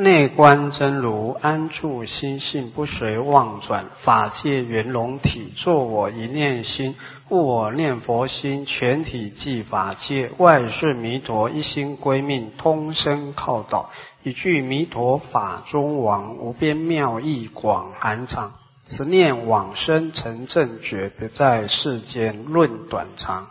[0.01, 6.95] 内观真如，安住心性，不随妄转，法界圆融体，作我一念心，
[7.29, 13.91] 故我念佛心，全体即法界，外顺弥陀，一心归命，通身靠道，
[14.23, 18.53] 一句弥陀法中王，无边妙义广含藏。
[18.85, 23.49] 此念往生成正觉，不在世间论短长。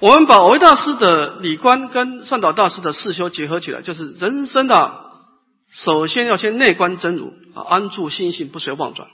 [0.00, 5.10] 我们把偶大师的理观跟善导大师的四修结合起来，就是人生的
[5.70, 9.10] 首先要先内观真如啊，安住心性，不随妄转。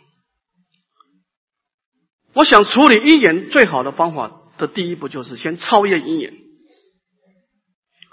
[2.35, 6.35] 我想处理因缘最好的方法的第一步，就是先超越因缘，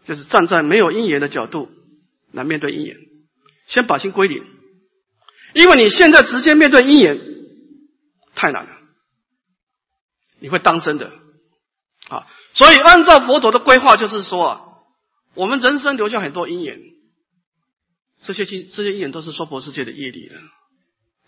[0.08, 1.70] 就是站在没有因缘的角度
[2.32, 2.96] 来面对因缘，
[3.68, 4.46] 先把心归零。
[5.54, 7.20] 因为你现在直接面对因缘
[8.34, 8.72] 太难了，
[10.40, 11.12] 你会当真的
[12.08, 12.26] 啊！
[12.54, 14.62] 所以按照佛陀的规划，就是说啊，
[15.34, 16.80] 我们人生留下很多因缘，
[18.24, 20.42] 这些经这些因缘都是娑婆世界的业力了，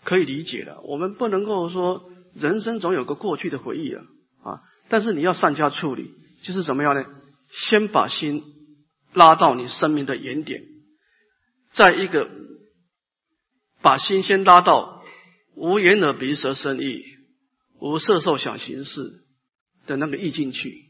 [0.04, 0.80] 可以理解的。
[0.82, 4.02] 我们不能够说人生总有个过去的回忆了
[4.42, 7.04] 啊，但是你要善加处理，就是怎么样呢？
[7.50, 8.42] 先把心
[9.12, 10.62] 拉到你生命的原点，
[11.72, 12.30] 在一个。
[13.82, 15.04] 把心先拉到
[15.56, 17.04] 无眼耳鼻舌身意、
[17.80, 19.02] 无色受想行识
[19.86, 20.83] 的那个意境去，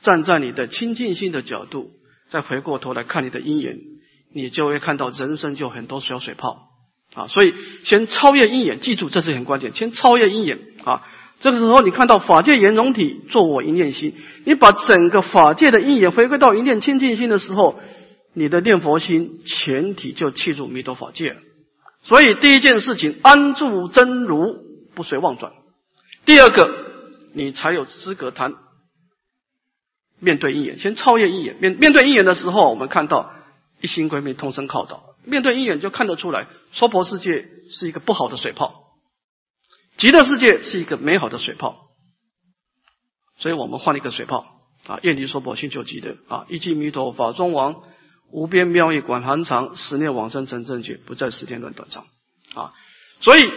[0.00, 1.90] 站在你的清净心的角度，
[2.28, 3.78] 再回过头来看你的因缘，
[4.32, 6.68] 你就会看到人生就很多小水泡
[7.14, 7.26] 啊！
[7.28, 7.54] 所以
[7.84, 11.02] 先超越因缘，记住这是很关键，先超越因缘啊！
[11.40, 17.80] 这个时候你看到法界圆融体，做我一念心，你把整个法界的因缘回归到一念清净心的时候，
[18.32, 21.36] 你的念佛心全体就契入弥陀法界。
[22.02, 24.56] 所以第一件事情，安住真如，
[24.94, 25.52] 不随妄转。
[26.24, 26.70] 第二个，
[27.32, 28.54] 你才有资格谈
[30.20, 31.56] 面对因缘，先超越因缘。
[31.60, 33.32] 面面对因缘的时候，我们看到
[33.80, 35.16] 一心归命，通身靠导。
[35.24, 38.84] 面对因缘，就看得出来，娑婆世界是一个不好的水泡，
[39.96, 41.88] 极乐世界是一个美好的水泡。
[43.38, 44.46] 所以我们换了一个水泡
[44.86, 47.82] 啊，愿离娑婆，心求极乐啊，一记弥陀法中王。
[48.30, 52.06] 无边妙义广含藏，十念往生成正觉，不在时间论短长
[52.56, 52.72] 啊！
[53.20, 53.48] 所以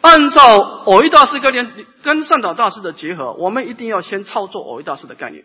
[0.00, 5.44] 按照偶一大师跟念跟善导大师的结合，我们一定要先操作偶一大师的概念，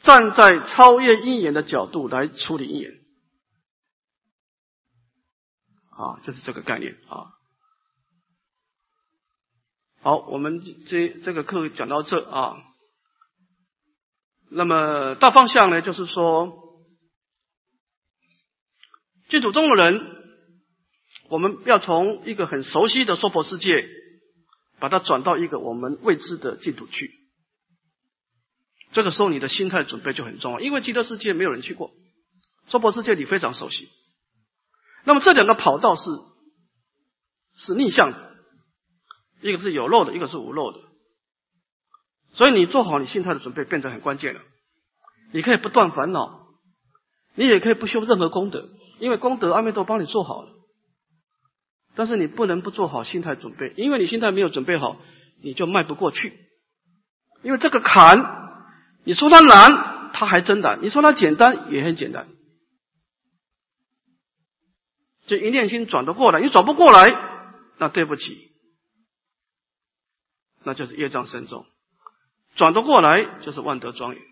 [0.00, 2.92] 站在超越因缘的角度来处理因缘
[5.90, 7.26] 啊，就是这个概念啊。
[10.00, 12.56] 好，我们这这个课讲到这啊，
[14.50, 16.66] 那么大方向呢，就是说。
[19.28, 20.06] 净土中的人，
[21.28, 23.86] 我们要从一个很熟悉的娑婆世界，
[24.78, 27.17] 把它转到一个我们未知的净土去。
[28.92, 31.92] 这个时候你的心态准备就很重要，因为极乐世界没有人去过，
[32.66, 33.88] 娑婆世界你非常熟悉。
[35.04, 36.10] 那么这两个跑道是
[37.54, 38.34] 是逆向的，
[39.40, 40.78] 一个是有漏的，一个是无漏的。
[42.32, 44.40] 所以你做好你心态的准备，变得很关键了。
[45.32, 46.46] 你可以不断烦恼，
[47.34, 50.50] 你也可以不修任何功德，因为功德阿弥陀帮你做好了。
[51.94, 55.00] 但是你不能不做好心态准备，因为你心态没有准备好，
[55.42, 56.32] 你就迈不过去。
[57.42, 58.18] 因为这个坎，
[59.08, 62.28] 你说它难，它还真难；你说它简单，也很简单。
[65.24, 67.08] 这一念心转得过来，你转不过来，
[67.78, 68.52] 那对不起，
[70.62, 71.64] 那就是业障深重；
[72.54, 74.22] 转得过来，就是万德庄严。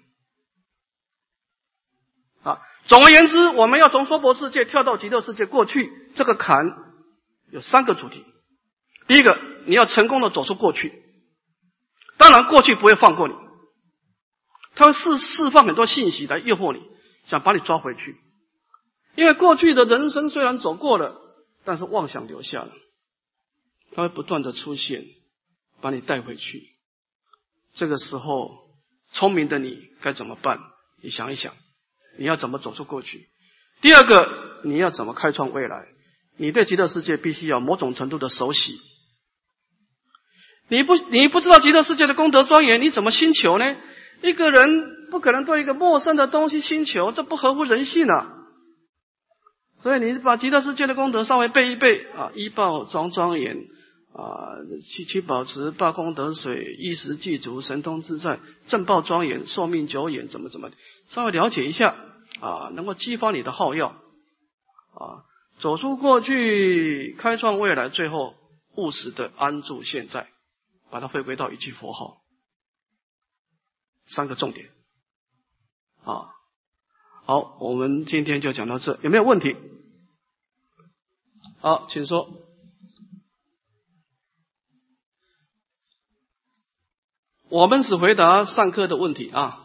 [2.42, 6.66] 啊，总而言之，我们要从娑婆世界跳到极乐世界过去，这个坎
[7.50, 8.26] 有三个主题。
[9.06, 11.02] 第一个，你要成功的走出过去，
[12.18, 13.34] 当然过去不会放过你，
[14.76, 16.80] 他会释释放很多信息来诱惑你，
[17.24, 18.16] 想把你抓回去。
[19.16, 21.18] 因为过去的人生虽然走过了，
[21.64, 22.70] 但是妄想留下了，
[23.94, 25.04] 他会不断的出现，
[25.80, 26.68] 把你带回去。
[27.74, 28.50] 这个时候，
[29.12, 30.60] 聪明的你该怎么办？
[31.02, 31.54] 你想一想，
[32.18, 33.28] 你要怎么走出过去？
[33.80, 35.88] 第二个，你要怎么开创未来？
[36.36, 38.78] 你对极乐世界必须要某种程度的熟悉。
[40.68, 43.76] 你不，你不知道极乐世界的功德庄严，你怎么心求呢？
[44.26, 48.32] 一个人不可能对一个陌生的东西心求，这不合乎人性啊！
[49.78, 53.56] 所以你把极乐世界的功德稍微背一背啊，一报庄庄严
[54.12, 60.70] 啊，七七保持八功德水，一食具足神通自在，正报庄严，寿命久远，怎么怎么，
[61.06, 61.94] 稍微了解一下
[62.40, 63.88] 啊，能够激发你的好药
[64.94, 65.22] 啊，
[65.60, 68.34] 走出过去，开创未来，最后
[68.74, 70.26] 务实的安住现在，
[70.90, 72.16] 把它回归到一句佛号，
[74.06, 74.70] 三个重点
[76.04, 76.32] 啊。
[77.24, 79.56] 好，我们今天就讲到这，有没有问题？
[81.58, 82.42] 好，请说。
[87.48, 89.62] 我们只回答上课的问题啊。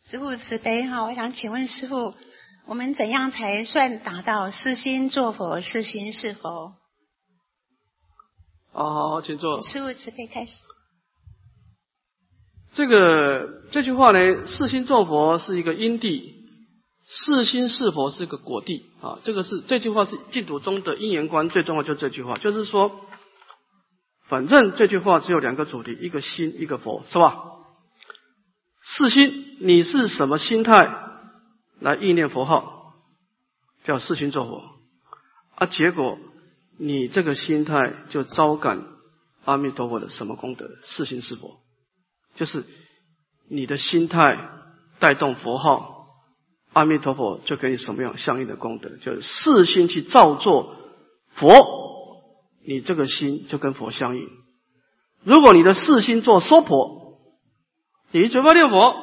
[0.00, 2.14] 师父慈悲哈，我想请问师父，
[2.68, 6.74] 我们怎样才算达到四心做佛，四心是佛？
[8.72, 9.62] 好好好，请坐。
[9.62, 10.62] 师父慈悲开始。
[12.72, 16.44] 这个这句话呢，四心作佛是一个因地，
[17.06, 19.18] 四心是佛是一个果地啊。
[19.22, 23.00] 这个是这句话是净土中的因缘观，最重要就这句话，就是说，
[24.28, 27.34] 反正这句话只有两个主题，一个心，一个佛，是吧？
[28.84, 31.06] 四心，你是什么心态
[31.80, 32.94] 来意念佛号，
[33.84, 34.62] 叫四心作佛
[35.54, 35.66] 啊？
[35.66, 36.18] 结果
[36.76, 38.86] 你这个心态就招感
[39.44, 40.68] 阿弥陀佛的什么功德？
[40.82, 41.60] 四心是佛。
[42.34, 42.64] 就是
[43.48, 44.48] 你的心态
[44.98, 46.06] 带动佛号，
[46.72, 48.90] 阿弥陀佛就给你什么样相应的功德？
[48.96, 50.76] 就是四心去造作
[51.34, 52.22] 佛，
[52.64, 54.28] 你这个心就跟佛相应。
[55.24, 57.18] 如果你的四心做娑婆，
[58.10, 58.96] 你嘴巴念佛，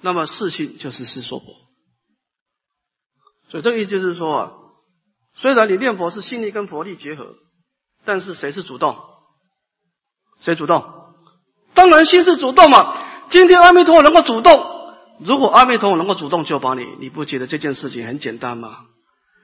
[0.00, 1.61] 那么四心就是是娑婆。
[3.52, 4.52] 所以这个意思就是说啊，
[5.36, 7.34] 虽然你念佛是心力跟佛力结合，
[8.06, 8.96] 但是谁是主动？
[10.40, 10.82] 谁主动？
[11.74, 12.96] 当然，心是主动嘛。
[13.28, 18.78] 今天阿弥陀佛能够主动，如果阿弥陀佛能够主动救把你，你不觉得这件事情很简单吗？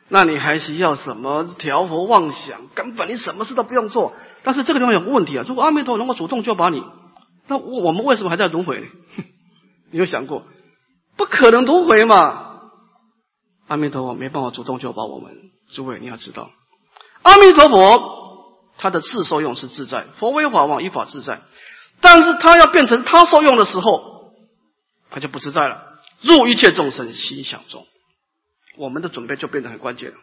[0.08, 2.68] 那你还需要什么调伏妄想？
[2.74, 4.14] 根本你什么事都不用做。
[4.42, 6.82] 但是这个地方有个问题啊，如果阿弥陀佛能够主动救把你，
[7.46, 8.90] 那我们为什么还在轮回？
[9.92, 10.44] 你有想过？
[11.18, 12.47] 不可能轮回嘛。
[13.68, 15.32] 阿弥陀佛没办法主动救拔我们，
[15.70, 16.50] 诸位你要知道，
[17.22, 21.42] 阿弥陀佛他的自受用是自在，佛为法王，依法自在。
[22.00, 24.32] 但是他要变成他受用的时候，
[25.10, 25.82] 他就不自在了。
[26.20, 27.86] 入一切众生心想中，
[28.76, 30.16] 我们的准备就变得很关键了。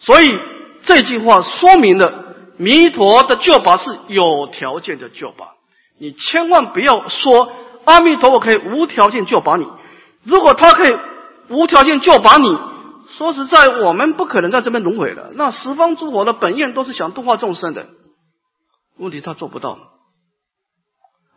[0.00, 0.38] 所以
[0.82, 5.54] 这句话说明了弥陀的救拔是有条件的救拔。
[5.98, 7.52] 你千万不要说
[7.84, 9.66] 阿弥陀佛可以无条件救拔你。
[10.24, 10.98] 如果他可以
[11.48, 12.58] 无条件就把你，
[13.08, 15.32] 说实在，我们不可能在这边轮回了。
[15.34, 17.88] 那十方诸佛的本愿都是想度化众生的。
[18.96, 19.78] 问题他做不到。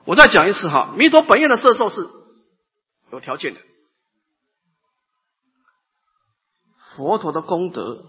[0.06, 2.08] 我再讲一次哈，弥陀本愿的摄受是
[3.12, 3.60] 有条件的。
[6.96, 8.06] 佛陀的功德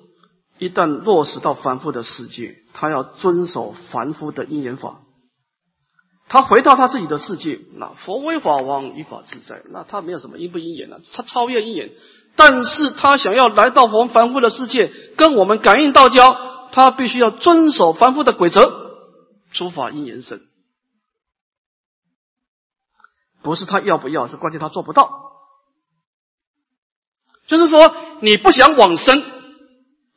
[0.59, 5.01] 一旦落实到凡夫的世界，他要遵守凡夫的因缘法。
[6.29, 11.91] 他回到他自己的世界，那佛为法王，依法自在，那他没有什么因不因缘了，他超越因缘，
[12.37, 18.70] 但是他想要来到我们凡夫的世界，跟我们感应道交，他必须要遵守凡夫的规则，
[19.53, 20.41] 诸法因缘生。
[23.41, 25.11] 不是他要不要，是关键他做不到。
[27.47, 29.22] 就是说，你不想往生，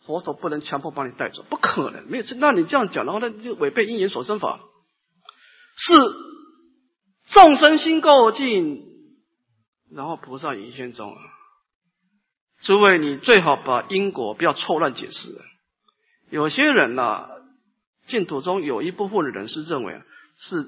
[0.05, 2.25] 佛陀不能强迫把你带走，不可能，没有。
[2.37, 4.59] 那你这样讲的话，那就违背因缘所生法。
[5.83, 5.93] 是
[7.27, 8.85] 众生心够尽，
[9.91, 11.17] 然后菩萨引现中。
[12.61, 15.29] 诸位，你最好把因果不要错乱解释。
[16.29, 17.29] 有些人呐，
[18.05, 19.99] 净土中有一部分的人是认为，
[20.37, 20.67] 是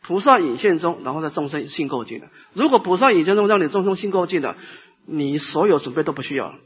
[0.00, 2.30] 菩萨引现中，然后在众生心够尽的。
[2.54, 4.56] 如果菩萨引现中让你众生心够尽的，
[5.04, 6.58] 你所有准备都不需要了。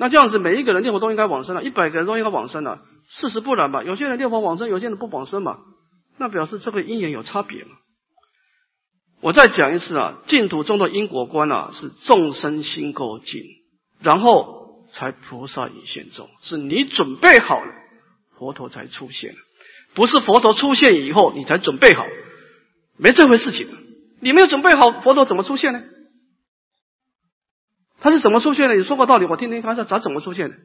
[0.00, 2.80] 那这样子，每一个人念佛都应该往生了，一百个人都应该往生了。
[3.10, 3.84] 事实不然吧？
[3.84, 5.58] 有些人念佛往生，有些人不往生嘛。
[6.16, 7.72] 那表示这个因缘有差别嘛。
[9.20, 13.42] 我再讲一次啊，净土中的因果观啊，是众生心够尽，
[14.00, 17.70] 然后才菩萨引现中，是你准备好了，
[18.38, 19.34] 佛陀才出现，
[19.92, 22.06] 不是佛陀出现以后你才准备好，
[22.96, 23.68] 没这回事情。
[24.22, 25.82] 你没有准备好，佛陀怎么出现呢？
[28.00, 28.74] 他是怎么出现的？
[28.76, 30.56] 你说过道理，我听听看，他咋怎么出现的？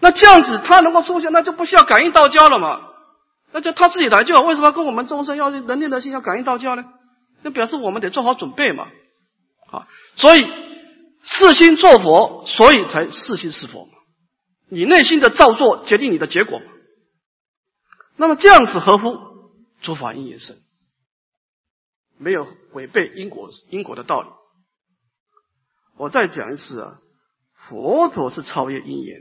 [0.00, 2.88] 那这样子他能够出现，那就不需要感应道教了嘛？
[3.52, 4.42] 那就他自己来就好。
[4.42, 6.84] 为什么跟我们众生要人念的心要感应道教呢？
[7.42, 8.88] 那表示我们得做好准备嘛。
[9.70, 10.46] 啊，所以
[11.22, 13.88] 四心做佛，所以才四心是佛。
[14.68, 16.60] 你内心的造作决定你的结果。
[18.16, 19.16] 那么这样子合乎
[19.80, 20.56] 诸法因缘生，
[22.18, 24.28] 没有违背因果因果的道理。
[25.96, 27.00] 我再讲一次啊，
[27.54, 29.20] 佛陀是超越因缘，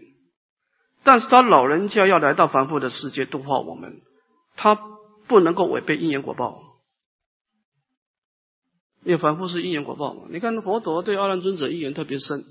[1.04, 4.02] 但是他老人家要来到凡夫的世界度化我们。
[4.56, 4.76] 他
[5.28, 6.62] 不能够违背因缘果报，
[9.04, 10.24] 因为凡夫是因缘果报嘛。
[10.30, 12.46] 你看佛陀对阿难尊者因缘特别深，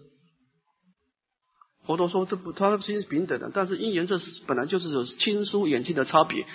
[1.84, 6.46] 佛陀说这不，他的心是平等的，但是因缘这是本来就是有亲疏远近的差别。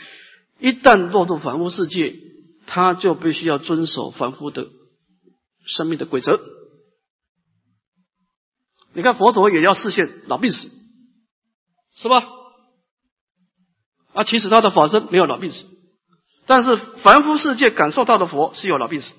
[0.59, 2.15] 一旦落入凡夫世界，
[2.65, 4.67] 他就必须要遵守凡夫的
[5.65, 6.39] 生命的规则。
[8.95, 10.71] 你看佛陀也要视现老病死，
[11.93, 12.27] 是吧？
[14.13, 15.67] 啊，其实他的法身没有老病死，
[16.45, 19.13] 但是凡夫世界感受到的佛是有老病死，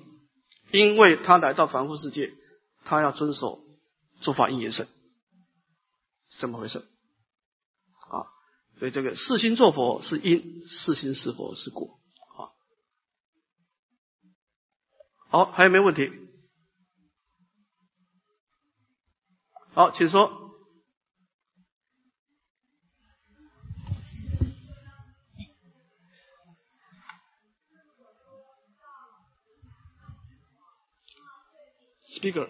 [0.71, 2.33] 因为他来到凡夫世界，
[2.83, 3.59] 他要遵守
[4.21, 4.87] 诸法因缘生，
[6.39, 6.79] 怎么回事？
[6.79, 8.25] 啊，
[8.79, 11.99] 所以这个四心做佛是因，四心是佛是果。
[12.35, 12.49] 啊，
[15.29, 16.11] 好，还有没有问题？
[19.77, 20.31] 好，请说。
[32.07, 32.49] Speaker，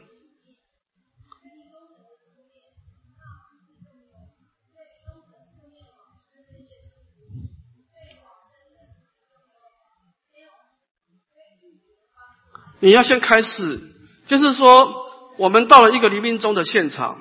[12.79, 13.81] 你要先开始，
[14.27, 15.06] 就是说，
[15.37, 17.19] 我们到了一个黎明中的现场，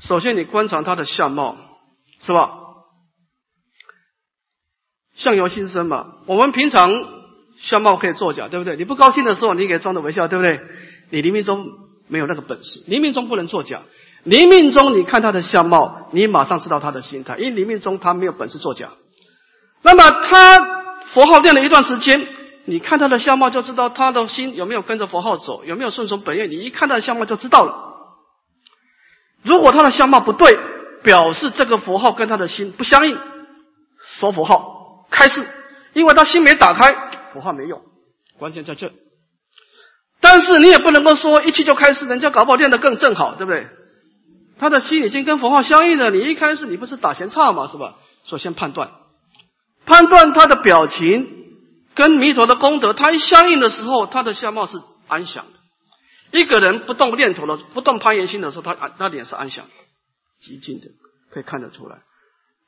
[0.00, 1.56] 首先你观察他的相貌，
[2.20, 2.52] 是吧？
[5.14, 6.14] 相由心生嘛。
[6.26, 6.90] 我们平常
[7.56, 8.76] 相貌可以作假，对不对？
[8.76, 10.60] 你不高兴的时候，你可以装的微笑，对不对？
[11.10, 11.66] 你黎明中
[12.08, 13.82] 没有那个本事，黎明中不能作假。
[14.24, 18.90] 黎明中你看他的相貌，你马上知道他的心态，因为黎明中他没有本事作假。
[19.82, 20.58] 那么他
[21.06, 22.28] 佛号念了一段时间，
[22.66, 26.50] 你看他的相貌就知道他的心有没有跟着佛号走，有没有顺从本愿。
[26.50, 27.94] 你一看他的相貌就知道了。
[29.42, 30.58] 如果他的相貌不对，
[31.02, 33.16] 表示这个佛号跟他的心不相应，
[34.18, 35.46] 说佛号开示，
[35.92, 36.92] 因为他心没打开，
[37.32, 37.80] 佛号没用。
[38.38, 38.92] 关键在这。
[40.20, 43.68] 但是你也不能够说一气就开始，人家搞不好练得更正好，对不对？
[44.58, 47.94] 他的心已经跟佛号相应了，你一开始你不是打闲岔嘛，是吧？
[48.24, 48.90] 首先判断，
[49.84, 51.35] 判断他的表情
[51.96, 56.38] 跟弥陀的功德，他一相应的时候，他的相貌是安详的。
[56.38, 59.72] 一个人不动念头了，不动攀岩心的时候，他安他脸是安详的、
[60.38, 60.88] 极静的，
[61.32, 62.02] 可以看得出来。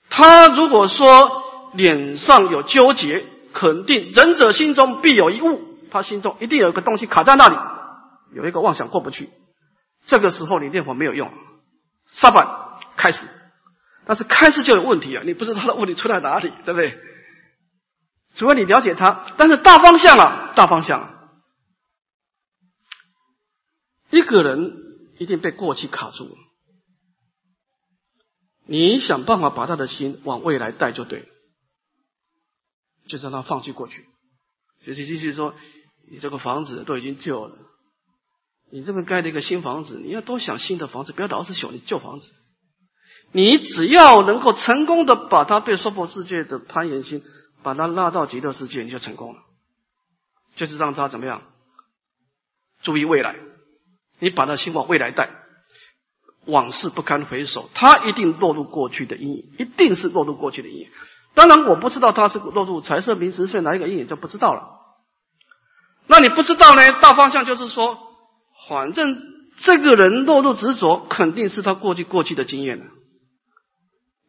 [0.08, 5.78] 他如果说脸上有纠结，肯定仁者心中必有一物。
[5.90, 7.56] 他心中一定有一个东西卡在那里，
[8.34, 9.30] 有一个妄想过不去。
[10.04, 11.30] 这个时候你念佛没有用，
[12.12, 12.46] 沙板
[12.96, 13.26] 开始，
[14.06, 15.22] 但是开始就有问题啊！
[15.26, 16.96] 你不知道他的问题出在哪里，对不对？
[18.38, 21.28] 除非你了解他，但是大方向啊，大方向，
[24.10, 24.76] 一个人
[25.18, 26.34] 一定被过去卡住了。
[28.64, 31.26] 你想办法把他的心往未来带就对了，
[33.08, 34.06] 就让他放弃过去，
[34.86, 35.54] 就是继续说。
[36.10, 37.58] 你这个房子都已经旧了，
[38.70, 42.32] 你这边盖了一个新房子，你要多想新的房子，不要老是想你旧房子。
[43.32, 47.22] 你只要能够成功的把他对娑婆世界的攀岩心，
[47.62, 49.40] 把他拉到极乐世界，你就成功了。
[50.56, 51.42] 就是让他怎么样？
[52.82, 53.36] 注意未来，
[54.18, 55.30] 你把他心往未来带，
[56.46, 60.88] 往事不堪回首，他一定落入过去的阴影，一定是落入过去的阴影。
[61.34, 64.78] 当然，我不知道他是落入财色名食睡哪一个阴影，就不知道了。
[66.06, 66.92] 那你不知道呢？
[67.00, 67.98] 大方向就是说，
[68.68, 69.16] 反正
[69.56, 72.86] 这个人落入执着，肯定是他过去过去的经验了。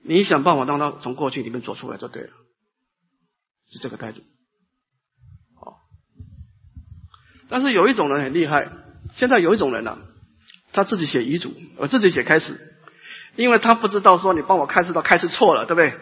[0.04, 2.30] 你想办法让他从过去里面走出来就对了，
[3.70, 4.22] 是这个态度。
[5.56, 5.78] 好，
[7.50, 8.70] 但是有一种人很厉害，
[9.14, 9.98] 现在有一种人呢，
[10.74, 12.60] 他自己写遗嘱，我自己写开始，
[13.36, 15.94] 因为他不知道说你帮我开始到开始错了，对不对？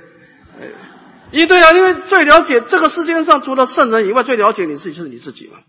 [1.32, 5.60] 一对啊，因为最了解这个世界上除了圣人以外，最了解你自己就是你自己嘛。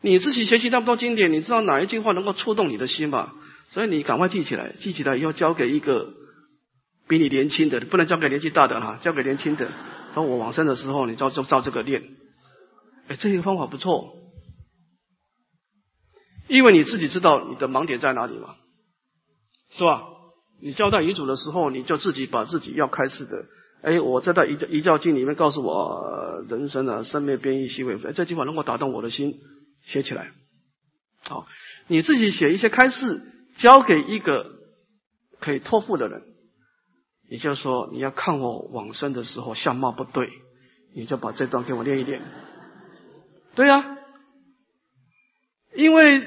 [0.00, 3.32] 你自己学习那么多经典，你知道哪一句话能够触动你的心嘛？
[3.68, 6.14] 所以你赶快记起来，记起来以后交给一个。
[7.08, 9.70] 比你年轻的，不能交给年纪大的哈，交给年轻的。
[10.22, 12.02] 说我往生的时候，你照就照这个念。
[13.08, 14.16] 哎，这个方法不错，
[16.48, 18.56] 因为你自己知道你的盲点在哪里嘛，
[19.70, 20.04] 是吧？
[20.60, 23.44] 你交代遗嘱的时候，你就自己把自己要开示的，
[23.82, 29.38] 哎，我在《遗遗教经》里面告诉我，人生啊，生灭变异，虚伪，这句话能够打动我的心，
[29.82, 30.32] 写起来。
[31.20, 31.46] 好，
[31.88, 33.20] 你自己写一些开示，
[33.56, 34.50] 交给一个
[35.40, 36.22] 可以托付的人。
[37.28, 40.28] 也就是说，你要看我往生的时候相貌不对，
[40.94, 42.22] 你就把这段给我念一念。
[43.54, 43.96] 对呀，
[45.74, 46.18] 因为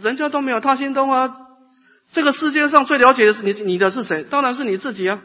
[0.00, 1.48] 人家都没有他心通啊。
[2.10, 4.24] 这个世界上最了解的是你，你的是谁？
[4.24, 5.22] 当然是你自己啊，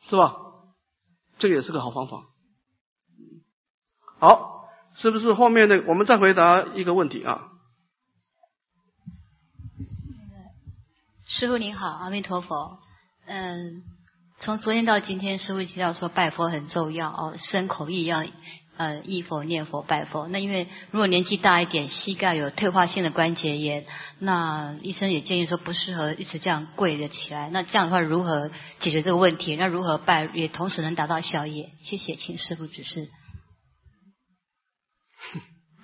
[0.00, 0.36] 是吧？
[1.38, 2.24] 这个也是个好方法。
[4.20, 7.47] 好，是不是后面的我们再回答一个问题啊？
[11.28, 12.78] 师傅您好，阿弥陀佛。
[13.26, 13.82] 嗯，
[14.40, 18.24] 从昨天到今天，师傅提到说拜佛很重要哦，身口意要
[18.78, 20.26] 呃忆佛念佛拜佛。
[20.26, 23.84] 那因为如果年纪大一点，膝盖有退化性的关节炎，
[24.18, 27.50] 那医生也建议说不适合一直这样跪着起来。
[27.50, 28.48] 那这样的话如何
[28.80, 29.54] 解决这个问题？
[29.56, 31.72] 那如何拜也同时能达到效业？
[31.82, 33.06] 谢谢，请师傅指示。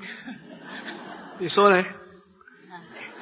[1.38, 1.84] 你说呢？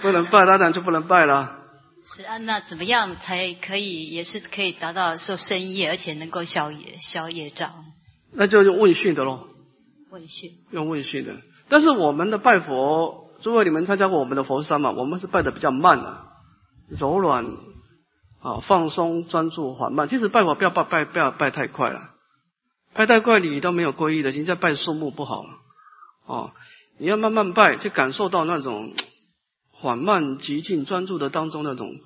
[0.00, 1.61] 不能拜，当然就不能拜了。
[2.04, 7.72] 是啊，那怎么样才可以也是可以达到受生业，而且能够消业消业障？
[8.32, 9.46] 那就用问讯的喽。
[10.10, 10.50] 问讯。
[10.70, 14.90] 用问讯的，但是我们的拜佛，诸位你们参加过我们的佛山嘛？
[14.90, 16.26] 我们是拜的比较慢啊，
[16.88, 17.46] 柔软
[18.40, 20.08] 啊，放松、专注、缓慢。
[20.08, 22.10] 其实拜佛不要拜拜不要拜太快了，
[22.94, 25.50] 拜太快你都没有皈依的，人家拜树木不好了
[26.26, 26.50] 哦。
[26.98, 28.92] 你要慢慢拜，去感受到那种。
[29.82, 31.98] 缓慢、极静、专注的当中那种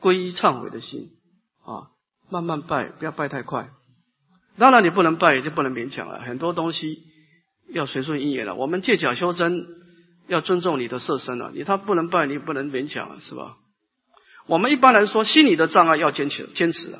[0.00, 1.10] 皈依、忏悔的心
[1.64, 1.86] 啊，
[2.28, 3.70] 慢慢拜，不要拜太快。
[4.58, 6.18] 当然，你不能拜，也就不能勉强了。
[6.18, 7.04] 很多东西
[7.68, 8.56] 要随顺因缘了。
[8.56, 9.68] 我们借假修真，
[10.26, 11.52] 要尊重你的色身了。
[11.54, 13.56] 你他不能拜，你不能勉强，是吧？
[14.48, 16.98] 我们一般来说，心理的障碍要坚持，坚持了，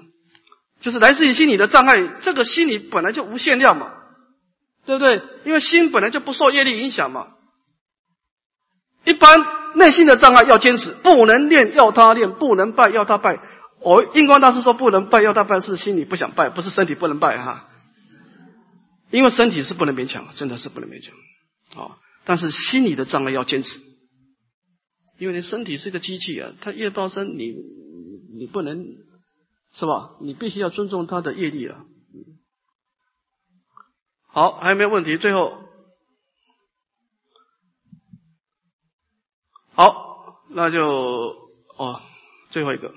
[0.78, 2.20] 就是来自于心理的障碍。
[2.20, 3.92] 这个心理本来就无限量嘛，
[4.86, 5.20] 对不对？
[5.44, 7.34] 因为心本来就不受业力影响嘛，
[9.04, 9.61] 一般。
[9.74, 13.40] 内心的障碍要坚持，不能练要他练，不能拜要他拜。
[13.80, 17.68] 我印光大师说不能拜要他拜，是心里不想拜，不是身体不能拜哈。
[19.10, 21.14] 因为身体是不能勉强，真的是不能勉强
[21.82, 21.98] 啊。
[22.24, 23.80] 但是心理的障碍要坚持，
[25.18, 27.54] 因为你身体是个机器啊，它业报身，你
[28.38, 28.84] 你不能
[29.72, 30.16] 是吧？
[30.20, 31.84] 你必须要尊重他的业力啊。
[34.28, 35.18] 好，还有没有问题？
[35.18, 35.58] 最后。
[39.74, 41.34] 好，那就
[41.76, 42.00] 哦，
[42.50, 42.92] 最后一个。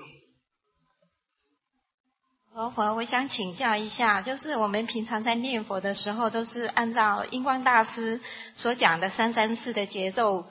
[2.52, 8.20] 佛佛，我想请教一下，就是我们平常在念佛的时候，都是按照印光大师
[8.54, 10.46] 所讲的三三四的节奏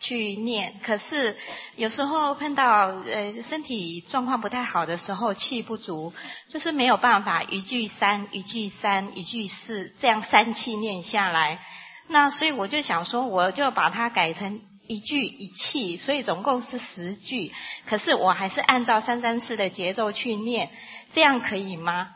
[0.00, 0.80] 去念。
[0.82, 1.36] 可是
[1.76, 6.12] 有时候碰到呃身体状况不太好的时候，气不足，
[6.48, 11.60] 就是没有办法一句三，一句三，一句四，这样三气念下来。
[12.08, 14.60] 那所以我就想说，我就把它改成。
[14.88, 17.52] 一句一气，所以总共是十句。
[17.86, 20.70] 可是我还是按照三三四的节奏去念，
[21.12, 22.08] 这样可以吗？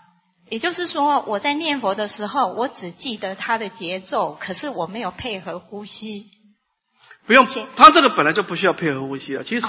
[0.49, 6.27] 也就是说，我在念佛的时候，我只记得它的节奏，可是我没有配合呼吸。
[7.27, 7.47] 不用，
[7.77, 9.45] 他这个本来就不需要配合呼吸了。
[9.45, 9.67] 其实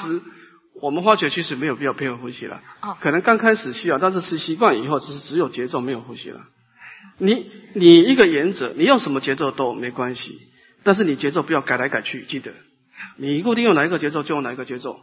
[0.82, 2.62] 我们发觉其实没有必要配合呼吸了。
[2.82, 2.98] 哦。
[3.00, 6.42] 可能刚开始需要，但是是习惯以后，只是只有节奏没有呼吸了。
[7.20, 10.40] 你你一个原则，你用什么节奏都没关系。
[10.84, 12.52] 但是你节奏不要改来改去，记得
[13.18, 15.00] 你固定用哪一个节奏就用哪一个节奏，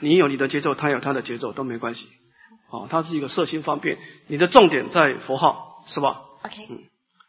[0.00, 2.08] 你有你的节奏，他有他的节奏都没关系。
[2.70, 6.78] 哦，它是一个色心方便，你的重点在佛号，是吧？OK，嗯，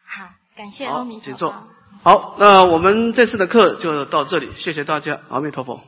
[0.03, 1.67] 好，感谢好阿弥，陀请坐佛。。
[2.03, 5.81] 好，那我们这次的课就到这里，谢谢大家，阿弥陀佛。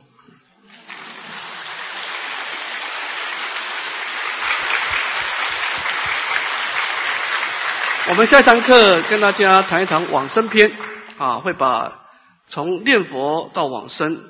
[8.10, 10.72] 我们下一堂课跟大家谈一谈往生篇
[11.18, 12.07] 啊，会把
[12.48, 14.24] 从念佛到往生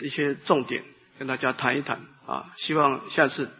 [0.00, 0.84] 一些重点
[1.18, 3.50] 跟大家谈一谈啊，希望下次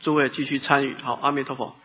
[0.00, 0.96] 诸位继续参与。
[1.02, 1.76] 好，阿弥陀佛。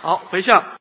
[0.00, 0.77] 好，回向。